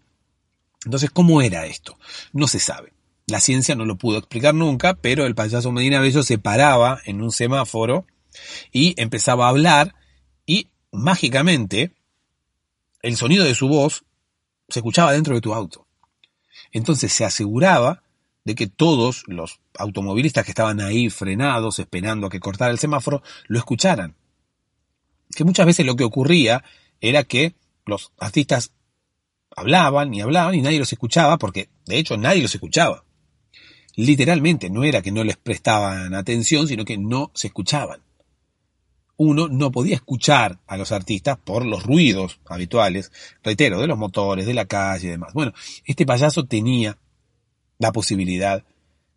Entonces, 0.86 1.10
¿cómo 1.10 1.42
era 1.42 1.66
esto? 1.66 1.98
No 2.32 2.48
se 2.48 2.60
sabe. 2.60 2.94
La 3.28 3.40
ciencia 3.40 3.76
no 3.76 3.86
lo 3.86 3.98
pudo 3.98 4.20
explicar 4.20 4.54
nunca, 4.54 4.94
pero 4.94 5.26
el 5.26 5.34
payaso 5.34 5.72
Medina 5.72 6.00
Bello 6.00 6.22
se 6.22 6.38
paraba 6.38 7.00
en 7.06 7.22
un 7.22 7.32
semáforo 7.32 8.06
y 8.72 8.94
empezaba 9.02 9.48
a 9.48 9.50
hablar 9.50 9.96
y 10.46 10.68
mágicamente 10.92 11.92
el 13.06 13.18
sonido 13.18 13.46
de 13.46 13.54
su 13.54 13.68
voz 13.68 14.04
se 14.68 14.80
escuchaba 14.80 15.12
dentro 15.12 15.36
de 15.36 15.42
tu 15.42 15.54
auto. 15.54 15.86
Entonces 16.72 17.14
se 17.14 17.24
aseguraba 17.24 18.02
de 18.44 18.56
que 18.56 18.66
todos 18.66 19.24
los 19.28 19.60
automovilistas 19.78 20.44
que 20.44 20.52
estaban 20.52 20.82
ahí 20.82 21.12
frenados, 21.12 21.78
esperando 21.78 22.26
a 22.26 22.30
que 22.32 22.40
cortara 22.40 22.72
el 22.72 22.80
semáforo, 22.80 23.22
lo 23.48 23.60
escucharan. 23.60 24.16
Que 25.36 25.44
muchas 25.44 25.68
veces 25.68 25.86
lo 25.86 25.96
que 25.96 26.04
ocurría 26.04 26.64
era 27.00 27.24
que 27.24 27.54
los 27.86 28.12
artistas 28.18 28.72
hablaban 29.56 30.12
y 30.12 30.22
hablaban 30.22 30.56
y 30.56 30.62
nadie 30.64 30.80
los 30.80 30.92
escuchaba, 30.92 31.38
porque 31.38 31.70
de 31.86 32.00
hecho 32.00 32.18
nadie 32.18 32.42
los 32.42 32.56
escuchaba. 32.56 33.04
Literalmente, 33.96 34.72
no 34.72 34.84
era 34.84 35.04
que 35.04 35.12
no 35.12 35.24
les 35.24 35.38
prestaban 35.38 36.16
atención, 36.16 36.68
sino 36.68 36.86
que 36.86 36.98
no 36.98 37.30
se 37.36 37.48
escuchaban 37.48 38.02
uno 39.18 39.48
no 39.48 39.72
podía 39.72 39.96
escuchar 39.96 40.60
a 40.68 40.78
los 40.78 40.92
artistas 40.92 41.38
por 41.38 41.66
los 41.66 41.84
ruidos 41.84 42.40
habituales, 42.46 43.12
reitero, 43.44 43.80
de 43.80 43.88
los 43.88 43.98
motores, 43.98 44.46
de 44.46 44.54
la 44.54 44.66
calle 44.66 45.08
y 45.08 45.12
demás. 45.12 45.34
Bueno, 45.34 45.54
este 45.86 46.06
payaso 46.06 46.46
tenía 46.46 46.98
la 47.78 47.92
posibilidad 47.92 48.64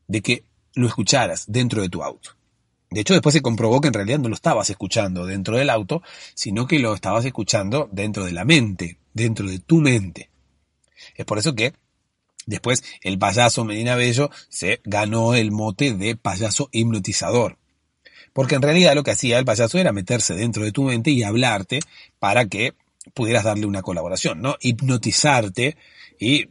de 0.06 0.22
que 0.22 0.44
lo 0.74 0.86
escucharas 0.86 1.44
dentro 1.48 1.82
de 1.82 1.88
tu 1.88 2.02
auto. 2.02 2.30
De 2.90 3.00
hecho, 3.00 3.12
después 3.12 3.34
se 3.34 3.42
comprobó 3.42 3.80
que 3.80 3.88
en 3.88 3.94
realidad 3.94 4.18
no 4.18 4.28
lo 4.28 4.34
estabas 4.34 4.70
escuchando 4.70 5.26
dentro 5.26 5.56
del 5.56 5.68
auto, 5.68 6.02
sino 6.34 6.66
que 6.66 6.78
lo 6.78 6.94
estabas 6.94 7.24
escuchando 7.24 7.88
dentro 7.92 8.24
de 8.24 8.32
la 8.32 8.44
mente, 8.44 8.98
dentro 9.12 9.46
de 9.48 9.58
tu 9.58 9.80
mente. 9.80 10.30
Es 11.14 11.26
por 11.26 11.38
eso 11.38 11.54
que 11.54 11.74
después 12.46 12.82
el 13.02 13.18
payaso 13.18 13.64
Medina 13.64 13.94
Bello 13.94 14.30
se 14.48 14.80
ganó 14.84 15.34
el 15.34 15.50
mote 15.50 15.94
de 15.94 16.16
payaso 16.16 16.70
hipnotizador 16.72 17.58
Porque 18.38 18.54
en 18.54 18.62
realidad 18.62 18.94
lo 18.94 19.02
que 19.02 19.10
hacía 19.10 19.36
el 19.40 19.44
payaso 19.44 19.78
era 19.78 19.90
meterse 19.90 20.32
dentro 20.32 20.62
de 20.62 20.70
tu 20.70 20.84
mente 20.84 21.10
y 21.10 21.24
hablarte 21.24 21.80
para 22.20 22.46
que 22.46 22.74
pudieras 23.12 23.42
darle 23.42 23.66
una 23.66 23.82
colaboración, 23.82 24.40
¿no? 24.40 24.54
Hipnotizarte 24.60 25.76
y 26.20 26.48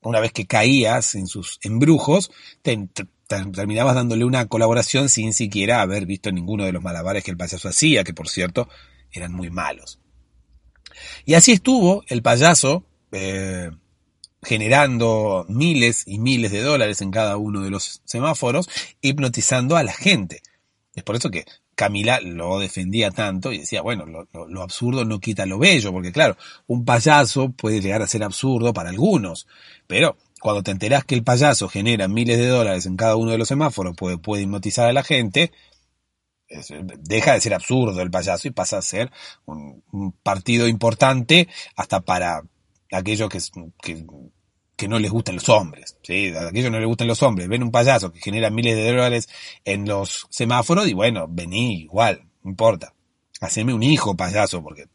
una 0.00 0.18
vez 0.20 0.32
que 0.32 0.46
caías 0.46 1.14
en 1.14 1.26
sus 1.26 1.58
embrujos, 1.60 2.30
te, 2.62 2.88
terminabas 3.26 3.94
dándole 3.94 4.24
una 4.24 4.46
colaboración 4.46 5.10
sin 5.10 5.34
siquiera 5.34 5.82
haber 5.82 6.06
visto 6.06 6.32
ninguno 6.32 6.64
de 6.64 6.72
los 6.72 6.82
malabares 6.82 7.22
que 7.22 7.32
el 7.32 7.36
payaso 7.36 7.68
hacía, 7.68 8.02
que 8.02 8.14
por 8.14 8.30
cierto 8.30 8.70
eran 9.12 9.34
muy 9.34 9.50
malos. 9.50 9.98
Y 11.26 11.34
así 11.34 11.52
estuvo 11.52 12.02
el 12.08 12.22
payaso 12.22 12.86
eh, 13.12 13.70
generando 14.42 15.44
miles 15.50 16.04
y 16.06 16.18
miles 16.18 16.50
de 16.50 16.62
dólares 16.62 17.02
en 17.02 17.10
cada 17.10 17.36
uno 17.36 17.60
de 17.60 17.68
los 17.68 18.00
semáforos, 18.06 18.70
hipnotizando 19.02 19.76
a 19.76 19.82
la 19.82 19.92
gente. 19.92 20.40
Es 20.96 21.02
por 21.04 21.14
eso 21.14 21.30
que 21.30 21.44
Camila 21.74 22.20
lo 22.22 22.58
defendía 22.58 23.10
tanto 23.10 23.52
y 23.52 23.58
decía, 23.58 23.82
bueno, 23.82 24.06
lo, 24.06 24.62
absurdo 24.62 25.04
no 25.04 25.20
quita 25.20 25.44
lo 25.44 25.58
bello, 25.58 25.92
porque 25.92 26.10
claro, 26.10 26.38
un 26.66 26.86
payaso 26.86 27.50
puede 27.50 27.82
llegar 27.82 28.00
a 28.00 28.06
ser 28.06 28.24
absurdo 28.24 28.72
para 28.72 28.88
algunos, 28.88 29.46
pero 29.86 30.16
cuando 30.40 30.62
te 30.62 30.70
enterás 30.70 31.04
que 31.04 31.14
el 31.14 31.22
payaso 31.22 31.68
genera 31.68 32.08
miles 32.08 32.38
de 32.38 32.46
dólares 32.46 32.86
en 32.86 32.96
cada 32.96 33.16
uno 33.16 33.30
de 33.30 33.38
los 33.38 33.46
semáforos, 33.46 33.94
puede, 33.94 34.16
puede 34.16 34.44
hipnotizar 34.44 34.88
a 34.88 34.94
la 34.94 35.02
gente, 35.02 35.52
deja 36.98 37.34
de 37.34 37.40
ser 37.42 37.52
absurdo 37.52 38.00
el 38.00 38.10
payaso 38.10 38.48
y 38.48 38.52
pasa 38.52 38.78
a 38.78 38.82
ser 38.82 39.10
un, 39.44 39.82
partido 40.22 40.66
importante 40.66 41.46
hasta 41.76 42.00
para 42.00 42.42
aquellos 42.90 43.28
que, 43.28 43.40
que, 43.82 44.06
que 44.76 44.88
no 44.88 44.98
les 44.98 45.10
gustan 45.10 45.36
los 45.36 45.48
hombres, 45.48 45.96
¿sí? 46.02 46.32
A 46.34 46.48
aquellos 46.48 46.70
no 46.70 46.78
les 46.78 46.86
gustan 46.86 47.08
los 47.08 47.22
hombres, 47.22 47.48
ven 47.48 47.62
un 47.62 47.70
payaso 47.70 48.12
que 48.12 48.20
genera 48.20 48.50
miles 48.50 48.76
de 48.76 48.88
dólares 48.88 49.28
en 49.64 49.88
los 49.88 50.26
semáforos 50.30 50.86
y 50.86 50.92
bueno, 50.92 51.26
vení 51.28 51.82
igual, 51.82 52.28
no 52.42 52.50
importa. 52.50 52.94
Haceme 53.40 53.74
un 53.74 53.82
hijo 53.82 54.16
payaso 54.16 54.62
porque 54.62 54.86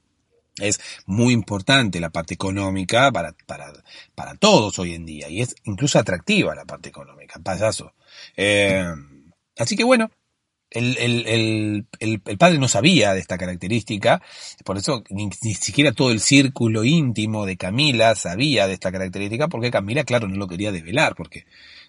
es 0.60 0.80
muy 1.06 1.34
importante 1.34 2.00
la 2.00 2.10
parte 2.10 2.34
económica 2.34 3.12
para, 3.12 3.36
para, 3.46 3.72
para 4.16 4.36
todos 4.36 4.78
hoy 4.80 4.94
en 4.94 5.06
día 5.06 5.30
y 5.30 5.42
es 5.42 5.56
incluso 5.64 5.98
atractiva 5.98 6.56
la 6.56 6.66
parte 6.66 6.90
económica, 6.90 7.40
payaso. 7.40 7.94
Eh, 8.38 8.86
así 9.58 9.76
que 9.76 9.84
bueno, 9.84 10.12
el, 10.72 10.98
el, 10.98 11.28
el, 12.00 12.22
el, 12.26 12.38
padre 12.38 12.58
no 12.58 12.68
sabía 12.68 13.14
de 13.14 13.20
esta 13.20 13.38
característica, 13.38 14.22
por 14.64 14.78
eso 14.78 15.04
ni, 15.10 15.30
siquiera 15.32 15.92
todo 15.92 16.12
el 16.12 16.22
círculo 16.22 16.84
íntimo 16.84 17.46
de 17.46 17.58
Camila 17.58 18.16
sabía 18.16 18.68
de 18.68 18.74
esta 18.74 18.92
característica, 18.92 19.48
porque 19.50 19.70
Camila, 19.70 20.04
claro, 20.04 20.28
no 20.28 20.38
lo 20.38 20.48
quería 20.48 20.72
develar, 20.72 21.16
porque 21.16 21.46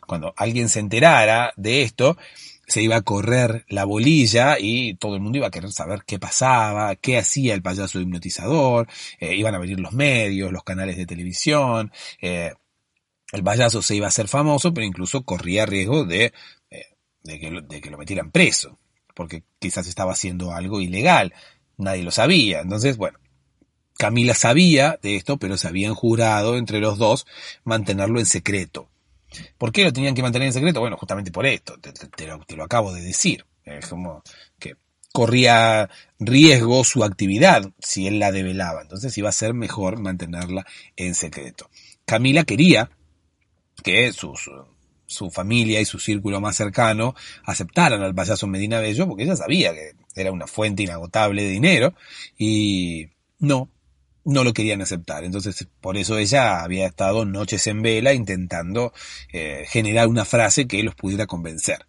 cuando 0.07 0.35
alguien 0.37 0.69
se 0.69 0.81
enterara 0.81 1.53
de 1.57 1.83
esto, 1.83 2.17
se 2.67 2.83
iba 2.83 2.97
a 2.97 3.03
correr 3.03 3.65
la 3.69 3.85
bolilla 3.85 4.57
y 4.59 4.95
todo 4.95 5.15
el 5.15 5.21
mundo 5.21 5.39
iba 5.39 5.47
a 5.47 5.51
querer 5.51 5.71
saber 5.71 6.03
qué 6.05 6.19
pasaba, 6.19 6.97
qué 6.97 7.19
hacía 7.19 7.55
el 7.55 7.63
payaso 7.63 8.01
hipnotizador, 8.01 8.89
eh, 9.21 9.37
iban 9.37 9.55
a 9.55 9.59
venir 9.59 9.79
los 9.79 9.93
medios, 9.93 10.53
los 10.53 10.65
canales 10.65 10.97
de 10.97 11.07
televisión, 11.07 11.93
eh, 12.21 12.53
el 13.33 13.43
payaso 13.43 13.81
se 13.81 13.97
iba 13.97 14.07
a 14.07 14.09
hacer 14.09 14.29
famoso, 14.29 14.75
pero 14.75 14.87
incluso 14.87 15.23
corría 15.23 15.67
riesgo 15.67 16.05
de 16.05 16.33
de 17.23 17.39
que, 17.39 17.51
de 17.63 17.81
que 17.81 17.91
lo 17.91 17.99
metieran 17.99 18.31
preso, 18.31 18.79
porque 19.15 19.43
quizás 19.59 19.87
estaba 19.87 20.13
haciendo 20.13 20.53
algo 20.53 20.81
ilegal, 20.81 21.33
nadie 21.77 22.03
lo 22.03 22.11
sabía. 22.11 22.61
Entonces, 22.61 22.97
bueno, 22.97 23.19
Camila 23.97 24.35
sabía 24.35 24.99
de 25.03 25.17
esto, 25.17 25.37
pero 25.37 25.57
se 25.57 25.69
habían 25.69 25.95
jurado 25.95 26.57
entre 26.57 26.81
los 26.81 26.99
dos 26.99 27.27
mantenerlo 27.65 28.19
en 28.19 28.27
secreto. 28.27 28.89
¿Por 29.59 29.73
qué 29.73 29.85
lo 29.85 29.93
tenían 29.93 30.15
que 30.15 30.23
mantener 30.23 30.47
en 30.47 30.53
secreto? 30.53 30.81
Bueno, 30.81 30.97
justamente 30.97 31.31
por 31.31 31.47
esto, 31.47 31.79
te, 31.79 32.27
lo, 32.27 32.39
te 32.45 32.57
lo, 32.57 32.65
acabo 32.65 32.93
de 32.93 33.01
decir. 33.01 33.47
Es 33.65 33.87
como 33.87 34.23
que 34.59 34.75
corría 35.13 35.89
riesgo 36.19 36.85
su 36.85 37.05
actividad 37.05 37.71
si 37.79 38.07
él 38.07 38.19
la 38.19 38.33
develaba, 38.33 38.83
entonces 38.83 39.17
iba 39.19 39.29
a 39.29 39.33
ser 39.33 39.55
mejor 39.55 40.01
mantenerla 40.01 40.67
en 40.97 41.15
secreto. 41.15 41.71
Camila 42.05 42.45
quería 42.45 42.91
que 43.85 44.13
sus 44.13 44.41
su 44.41 44.67
familia 45.31 45.81
y 45.81 45.85
su 45.85 45.99
círculo 45.99 46.41
más 46.41 46.57
cercano 46.57 47.15
aceptaran 47.45 48.03
al 48.03 48.15
payaso 48.15 48.47
Medina 48.47 48.81
Bello 48.81 49.07
porque 49.07 49.25
ella 49.25 49.37
sabía 49.37 49.73
que 49.73 49.93
era 50.15 50.33
una 50.33 50.47
fuente 50.47 50.83
inagotable 50.83 51.43
de 51.43 51.51
dinero 51.51 51.95
y 52.37 53.09
no, 53.39 53.69
no 54.25 54.45
lo 54.45 54.53
querían 54.53 54.83
aceptar. 54.83 55.25
Entonces, 55.25 55.67
por 55.81 55.97
eso 55.97 56.19
ella 56.19 56.63
había 56.63 56.87
estado 56.87 57.25
noches 57.25 57.67
en 57.67 57.83
vela 57.83 58.13
intentando 58.15 58.93
eh, 59.33 59.65
generar 59.69 60.09
una 60.09 60.25
frase 60.25 60.67
que 60.67 60.83
los 60.83 60.95
pudiera 60.95 61.27
convencer. 61.27 61.87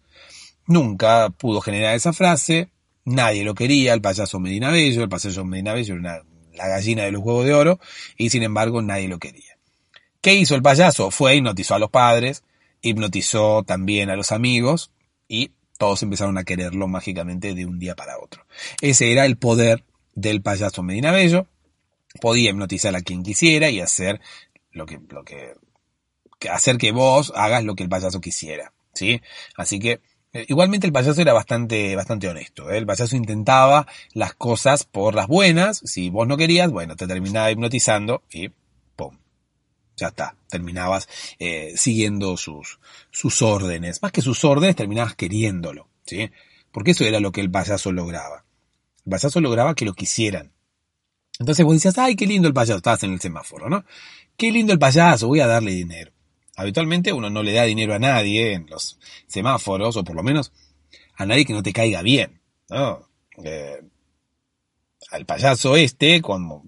Nunca 0.66 1.30
pudo 1.30 1.60
generar 1.60 1.94
esa 1.94 2.12
frase, 2.12 2.70
nadie 3.04 3.44
lo 3.44 3.54
quería, 3.54 3.92
el 3.92 4.00
payaso 4.00 4.40
Medina 4.40 4.70
Bello, 4.70 5.02
el 5.02 5.08
payaso 5.08 5.44
Medina 5.44 5.74
Bello 5.74 5.96
era 5.96 6.24
la 6.54 6.68
gallina 6.68 7.02
de 7.02 7.12
los 7.12 7.22
huevos 7.22 7.44
de 7.44 7.52
oro, 7.52 7.80
y 8.16 8.30
sin 8.30 8.42
embargo 8.42 8.80
nadie 8.80 9.08
lo 9.08 9.18
quería. 9.18 9.58
¿Qué 10.20 10.34
hizo 10.34 10.54
el 10.54 10.62
payaso? 10.62 11.10
Fue, 11.10 11.36
hipnotizó 11.36 11.74
a 11.74 11.78
los 11.78 11.90
padres, 11.90 12.44
hipnotizó 12.84 13.64
también 13.64 14.10
a 14.10 14.16
los 14.16 14.30
amigos 14.30 14.92
y 15.26 15.52
todos 15.78 16.02
empezaron 16.02 16.38
a 16.38 16.44
quererlo 16.44 16.86
mágicamente 16.86 17.54
de 17.54 17.66
un 17.66 17.78
día 17.78 17.96
para 17.96 18.18
otro. 18.18 18.46
Ese 18.80 19.10
era 19.10 19.26
el 19.26 19.36
poder 19.36 19.84
del 20.14 20.42
payaso 20.42 20.82
Medina 20.82 21.10
Bello. 21.10 21.46
Podía 22.20 22.50
hipnotizar 22.50 22.94
a 22.94 23.00
quien 23.00 23.22
quisiera 23.22 23.70
y 23.70 23.80
hacer 23.80 24.20
lo 24.70 24.86
que, 24.86 25.00
lo 25.08 25.24
que, 25.24 25.54
hacer 26.48 26.78
que 26.78 26.92
vos 26.92 27.32
hagas 27.34 27.64
lo 27.64 27.74
que 27.74 27.82
el 27.82 27.88
payaso 27.88 28.20
quisiera, 28.20 28.72
¿sí? 28.92 29.20
Así 29.56 29.80
que, 29.80 30.00
eh, 30.32 30.44
igualmente 30.48 30.86
el 30.86 30.92
payaso 30.92 31.20
era 31.20 31.32
bastante, 31.32 31.96
bastante 31.96 32.28
honesto. 32.28 32.70
¿eh? 32.70 32.78
El 32.78 32.86
payaso 32.86 33.16
intentaba 33.16 33.86
las 34.12 34.34
cosas 34.34 34.84
por 34.84 35.14
las 35.14 35.26
buenas. 35.26 35.80
Si 35.84 36.10
vos 36.10 36.28
no 36.28 36.36
querías, 36.36 36.70
bueno, 36.70 36.96
te 36.96 37.06
terminaba 37.06 37.50
hipnotizando 37.50 38.22
y 38.30 38.50
ya 39.96 40.08
está, 40.08 40.36
terminabas 40.48 41.08
eh, 41.38 41.74
siguiendo 41.76 42.36
sus, 42.36 42.78
sus 43.10 43.42
órdenes. 43.42 44.02
Más 44.02 44.12
que 44.12 44.22
sus 44.22 44.44
órdenes, 44.44 44.76
terminabas 44.76 45.14
queriéndolo, 45.14 45.88
¿sí? 46.04 46.30
Porque 46.72 46.92
eso 46.92 47.04
era 47.04 47.20
lo 47.20 47.32
que 47.32 47.40
el 47.40 47.50
payaso 47.50 47.92
lograba. 47.92 48.44
El 49.04 49.10
payaso 49.10 49.40
lograba 49.40 49.74
que 49.74 49.84
lo 49.84 49.94
quisieran. 49.94 50.52
Entonces 51.38 51.64
vos 51.64 51.74
decías, 51.74 51.98
ay, 51.98 52.16
qué 52.16 52.26
lindo 52.26 52.48
el 52.48 52.54
payaso, 52.54 52.78
estabas 52.78 53.02
en 53.04 53.12
el 53.12 53.20
semáforo, 53.20 53.68
¿no? 53.68 53.84
Qué 54.36 54.50
lindo 54.50 54.72
el 54.72 54.78
payaso, 54.78 55.28
voy 55.28 55.40
a 55.40 55.46
darle 55.46 55.72
dinero. 55.72 56.12
Habitualmente 56.56 57.12
uno 57.12 57.30
no 57.30 57.42
le 57.42 57.52
da 57.52 57.64
dinero 57.64 57.94
a 57.94 57.98
nadie 57.98 58.52
en 58.52 58.66
los 58.68 58.98
semáforos, 59.26 59.96
o 59.96 60.04
por 60.04 60.14
lo 60.14 60.22
menos 60.22 60.52
a 61.16 61.26
nadie 61.26 61.44
que 61.44 61.52
no 61.52 61.62
te 61.62 61.72
caiga 61.72 62.02
bien. 62.02 62.40
Eh, 63.44 63.80
al 65.10 65.26
payaso 65.26 65.76
este, 65.76 66.22
cuando 66.22 66.62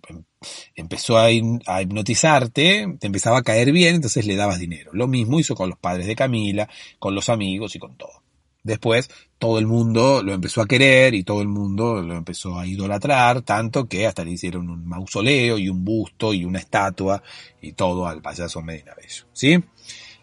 empezó 0.75 1.19
a, 1.19 1.31
hipnotizarte, 1.31 2.97
te 2.99 3.07
empezaba 3.07 3.39
a 3.39 3.43
caer 3.43 3.73
bien, 3.73 3.97
entonces 3.97 4.27
le 4.27 4.37
dabas 4.37 4.59
dinero. 4.59 4.91
Lo 4.95 5.07
mismo 5.09 5.39
hizo 5.41 5.55
con 5.55 5.71
los 5.71 5.79
padres 5.79 6.07
de 6.07 6.17
Camila, 6.17 6.69
con 6.99 7.15
los 7.15 7.29
amigos 7.29 7.75
y 7.77 7.79
con 7.79 7.97
todo. 7.97 8.23
Después 8.63 9.09
todo 9.39 9.59
el 9.59 9.67
mundo 9.67 10.23
lo 10.25 10.33
empezó 10.33 10.61
a 10.61 10.67
querer 10.67 11.15
y 11.15 11.23
todo 11.23 11.41
el 11.41 11.47
mundo 11.47 12.03
lo 12.03 12.17
empezó 12.17 12.59
a 12.59 12.67
idolatrar, 12.67 13.43
tanto 13.43 13.87
que 13.87 14.07
hasta 14.07 14.25
le 14.25 14.33
hicieron 14.33 14.69
un 14.69 14.87
mausoleo 14.87 15.57
y 15.57 15.69
un 15.69 15.85
busto 15.85 16.35
y 16.35 16.45
una 16.45 16.59
estatua 16.59 17.23
y 17.63 17.73
todo 17.73 18.09
al 18.09 18.21
payaso 18.23 18.63
Medina 18.63 18.93
Bello. 18.97 19.25
¿Sí? 19.33 19.63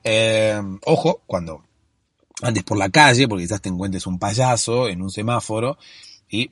Eh, 0.04 0.62
ojo, 0.86 1.22
cuando 1.26 1.64
andes 2.42 2.64
por 2.64 2.78
la 2.78 2.90
calle, 2.90 3.28
porque 3.28 3.46
quizás 3.46 3.62
te 3.62 3.70
encuentres 3.70 4.06
un 4.08 4.20
payaso 4.20 4.90
en 4.90 5.02
un 5.02 5.10
semáforo 5.10 5.78
y 6.30 6.52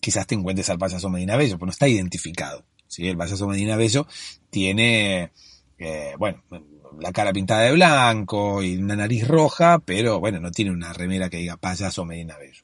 quizás 0.00 0.26
te 0.26 0.34
encuentres 0.34 0.68
al 0.70 0.78
payaso 0.78 1.08
Medina 1.08 1.36
Bello, 1.36 1.56
pero 1.56 1.66
no 1.66 1.72
está 1.72 1.88
identificado. 1.88 2.64
¿sí? 2.86 3.08
El 3.08 3.16
payaso 3.16 3.46
Medina 3.46 3.76
Bello 3.76 4.06
tiene, 4.50 5.32
eh, 5.78 6.14
bueno, 6.18 6.42
la 7.00 7.12
cara 7.12 7.32
pintada 7.32 7.62
de 7.62 7.72
blanco 7.72 8.62
y 8.62 8.76
una 8.76 8.96
nariz 8.96 9.26
roja, 9.26 9.78
pero 9.80 10.20
bueno, 10.20 10.40
no 10.40 10.50
tiene 10.50 10.70
una 10.70 10.92
remera 10.92 11.28
que 11.28 11.38
diga 11.38 11.56
payaso 11.56 12.04
Medina 12.04 12.36
Bello. 12.38 12.62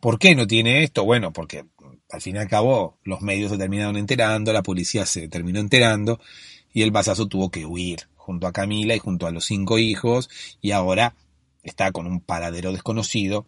¿Por 0.00 0.18
qué 0.18 0.34
no 0.34 0.46
tiene 0.46 0.82
esto? 0.82 1.04
Bueno, 1.04 1.32
porque 1.32 1.64
al 2.10 2.20
fin 2.20 2.36
y 2.36 2.38
al 2.38 2.48
cabo 2.48 2.98
los 3.04 3.22
medios 3.22 3.50
se 3.50 3.58
terminaron 3.58 3.96
enterando, 3.96 4.52
la 4.52 4.62
policía 4.62 5.06
se 5.06 5.28
terminó 5.28 5.60
enterando 5.60 6.20
y 6.72 6.82
el 6.82 6.92
payaso 6.92 7.26
tuvo 7.26 7.50
que 7.50 7.64
huir 7.66 8.08
junto 8.16 8.46
a 8.46 8.52
Camila 8.52 8.94
y 8.94 8.98
junto 8.98 9.26
a 9.26 9.30
los 9.30 9.44
cinco 9.44 9.78
hijos 9.78 10.28
y 10.60 10.72
ahora 10.72 11.14
está 11.62 11.92
con 11.92 12.06
un 12.06 12.20
paradero 12.20 12.72
desconocido 12.72 13.46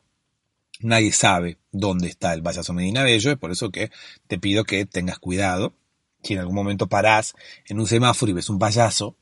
Nadie 0.80 1.12
sabe 1.12 1.58
dónde 1.72 2.08
está 2.08 2.34
el 2.34 2.42
payaso 2.42 2.72
Medina 2.72 3.02
Bello, 3.04 3.30
es 3.30 3.38
por 3.38 3.50
eso 3.50 3.70
que 3.70 3.90
te 4.26 4.38
pido 4.38 4.64
que 4.64 4.86
tengas 4.86 5.18
cuidado. 5.18 5.74
Si 6.22 6.34
en 6.34 6.40
algún 6.40 6.54
momento 6.54 6.88
parás 6.88 7.34
en 7.66 7.78
un 7.78 7.86
semáforo 7.86 8.30
y 8.30 8.34
ves 8.34 8.48
un 8.48 8.58
payaso, 8.58 9.16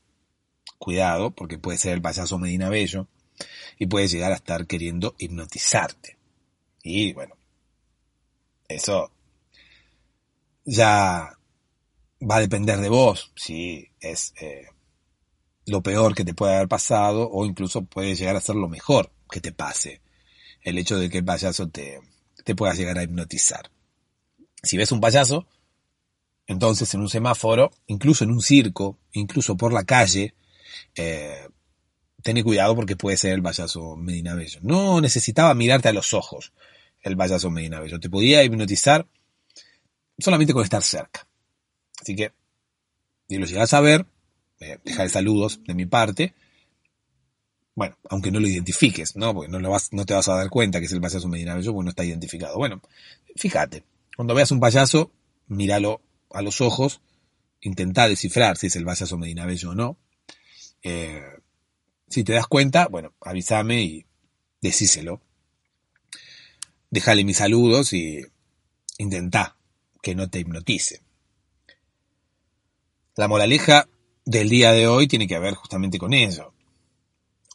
cuidado, 0.77 1.31
porque 1.31 1.57
puede 1.57 1.77
ser 1.77 1.93
el 1.93 2.01
payaso 2.01 2.37
Medina 2.37 2.69
Bello 2.69 3.07
y 3.77 3.87
puede 3.87 4.07
llegar 4.07 4.31
a 4.31 4.35
estar 4.35 4.67
queriendo 4.67 5.15
hipnotizarte. 5.17 6.17
Y 6.81 7.13
bueno, 7.13 7.35
eso 8.67 9.11
ya 10.65 11.37
va 12.21 12.35
a 12.35 12.39
depender 12.39 12.79
de 12.79 12.89
vos 12.89 13.31
si 13.35 13.89
es 13.99 14.33
eh, 14.41 14.67
lo 15.65 15.81
peor 15.81 16.15
que 16.15 16.25
te 16.25 16.33
puede 16.33 16.55
haber 16.55 16.67
pasado 16.67 17.29
o 17.29 17.45
incluso 17.45 17.83
puede 17.83 18.15
llegar 18.15 18.35
a 18.35 18.41
ser 18.41 18.55
lo 18.55 18.67
mejor 18.67 19.11
que 19.29 19.41
te 19.41 19.51
pase. 19.51 20.02
El 20.63 20.77
hecho 20.77 20.97
de 20.97 21.09
que 21.09 21.19
el 21.19 21.25
payaso 21.25 21.69
te, 21.69 21.99
te 22.43 22.55
pueda 22.55 22.73
llegar 22.73 22.97
a 22.97 23.03
hipnotizar. 23.03 23.71
Si 24.61 24.77
ves 24.77 24.91
un 24.91 25.01
payaso, 25.01 25.47
entonces 26.47 26.93
en 26.93 27.01
un 27.01 27.09
semáforo, 27.09 27.71
incluso 27.87 28.23
en 28.23 28.31
un 28.31 28.41
circo, 28.41 28.97
incluso 29.11 29.55
por 29.57 29.73
la 29.73 29.83
calle, 29.83 30.35
eh, 30.95 31.47
ten 32.21 32.41
cuidado 32.43 32.75
porque 32.75 32.95
puede 32.95 33.17
ser 33.17 33.33
el 33.33 33.43
payaso 33.43 33.95
Medina 33.95 34.35
Bello. 34.35 34.59
No 34.61 35.01
necesitaba 35.01 35.53
mirarte 35.53 35.89
a 35.89 35.93
los 35.93 36.13
ojos 36.13 36.53
el 37.01 37.17
payaso 37.17 37.49
Medina 37.49 37.79
Bello. 37.79 37.99
Te 37.99 38.09
podía 38.09 38.43
hipnotizar 38.43 39.07
solamente 40.17 40.53
con 40.53 40.63
estar 40.63 40.81
cerca. 40.81 41.27
Así 42.01 42.15
que, 42.15 42.31
si 43.27 43.37
lo 43.37 43.45
llegas 43.45 43.73
a 43.73 43.81
ver, 43.81 44.05
eh, 44.59 44.79
deja 44.83 45.03
de 45.03 45.09
saludos 45.09 45.61
de 45.65 45.73
mi 45.73 45.85
parte. 45.85 46.33
Bueno, 47.75 47.97
aunque 48.09 48.31
no 48.31 48.39
lo 48.39 48.47
identifiques, 48.47 49.15
¿no? 49.15 49.33
Porque 49.33 49.51
no, 49.51 49.59
lo 49.59 49.71
vas, 49.71 49.91
no 49.93 50.05
te 50.05 50.13
vas 50.13 50.27
a 50.27 50.35
dar 50.35 50.49
cuenta 50.49 50.79
que 50.79 50.85
es 50.85 50.91
el 50.91 51.01
payaso 51.01 51.27
Medina 51.27 51.55
Bello 51.55 51.73
porque 51.73 51.85
no 51.85 51.89
está 51.89 52.05
identificado. 52.05 52.57
Bueno, 52.57 52.81
fíjate, 53.35 53.83
cuando 54.15 54.35
veas 54.35 54.51
un 54.51 54.59
payaso, 54.59 55.11
míralo 55.47 56.01
a 56.31 56.41
los 56.41 56.61
ojos, 56.61 57.01
intenta 57.61 58.07
descifrar 58.07 58.57
si 58.57 58.67
es 58.67 58.75
el 58.75 58.85
payaso 58.85 59.17
Medina 59.17 59.45
Bello 59.45 59.71
o 59.71 59.75
no. 59.75 59.97
Eh, 60.83 61.21
si 62.07 62.23
te 62.23 62.33
das 62.33 62.45
cuenta, 62.45 62.87
bueno, 62.87 63.13
avísame 63.21 63.81
y 63.81 64.05
decíselo. 64.61 65.21
Déjale 66.91 67.23
mis 67.23 67.37
saludos 67.37 67.91
y 67.93 68.21
intenta 68.99 69.57
que 70.03 70.13
no 70.13 70.29
te 70.29 70.39
hipnotice. 70.39 71.01
La 73.15 73.27
moraleja 73.27 73.87
del 74.25 74.49
día 74.49 74.73
de 74.73 74.87
hoy 74.87 75.07
tiene 75.07 75.27
que 75.27 75.39
ver 75.39 75.55
justamente 75.55 75.97
con 75.97 76.13
eso. 76.13 76.53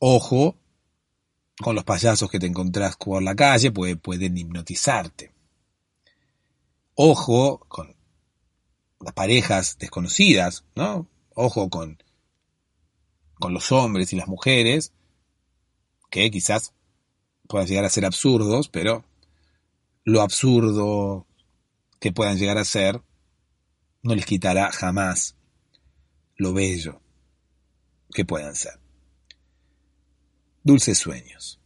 Ojo 0.00 0.56
con 1.60 1.74
los 1.74 1.84
payasos 1.84 2.30
que 2.30 2.38
te 2.38 2.46
encontrás 2.46 2.96
por 2.96 3.22
la 3.22 3.34
calle, 3.34 3.72
pues 3.72 3.96
pueden 3.96 4.36
hipnotizarte. 4.36 5.32
Ojo 6.94 7.58
con 7.68 7.96
las 9.00 9.14
parejas 9.14 9.76
desconocidas, 9.78 10.64
¿no? 10.74 11.08
Ojo 11.34 11.68
con, 11.68 12.02
con 13.34 13.52
los 13.52 13.72
hombres 13.72 14.12
y 14.12 14.16
las 14.16 14.28
mujeres, 14.28 14.92
que 16.10 16.30
quizás 16.30 16.72
puedan 17.48 17.66
llegar 17.66 17.84
a 17.84 17.90
ser 17.90 18.04
absurdos, 18.04 18.68
pero 18.68 19.04
lo 20.04 20.22
absurdo 20.22 21.26
que 22.00 22.12
puedan 22.12 22.38
llegar 22.38 22.58
a 22.58 22.64
ser 22.64 23.02
no 24.02 24.14
les 24.14 24.26
quitará 24.26 24.70
jamás 24.70 25.36
lo 26.36 26.52
bello 26.52 27.00
que 28.12 28.24
puedan 28.24 28.54
ser. 28.54 28.78
Dulces 30.62 30.98
sueños. 30.98 31.57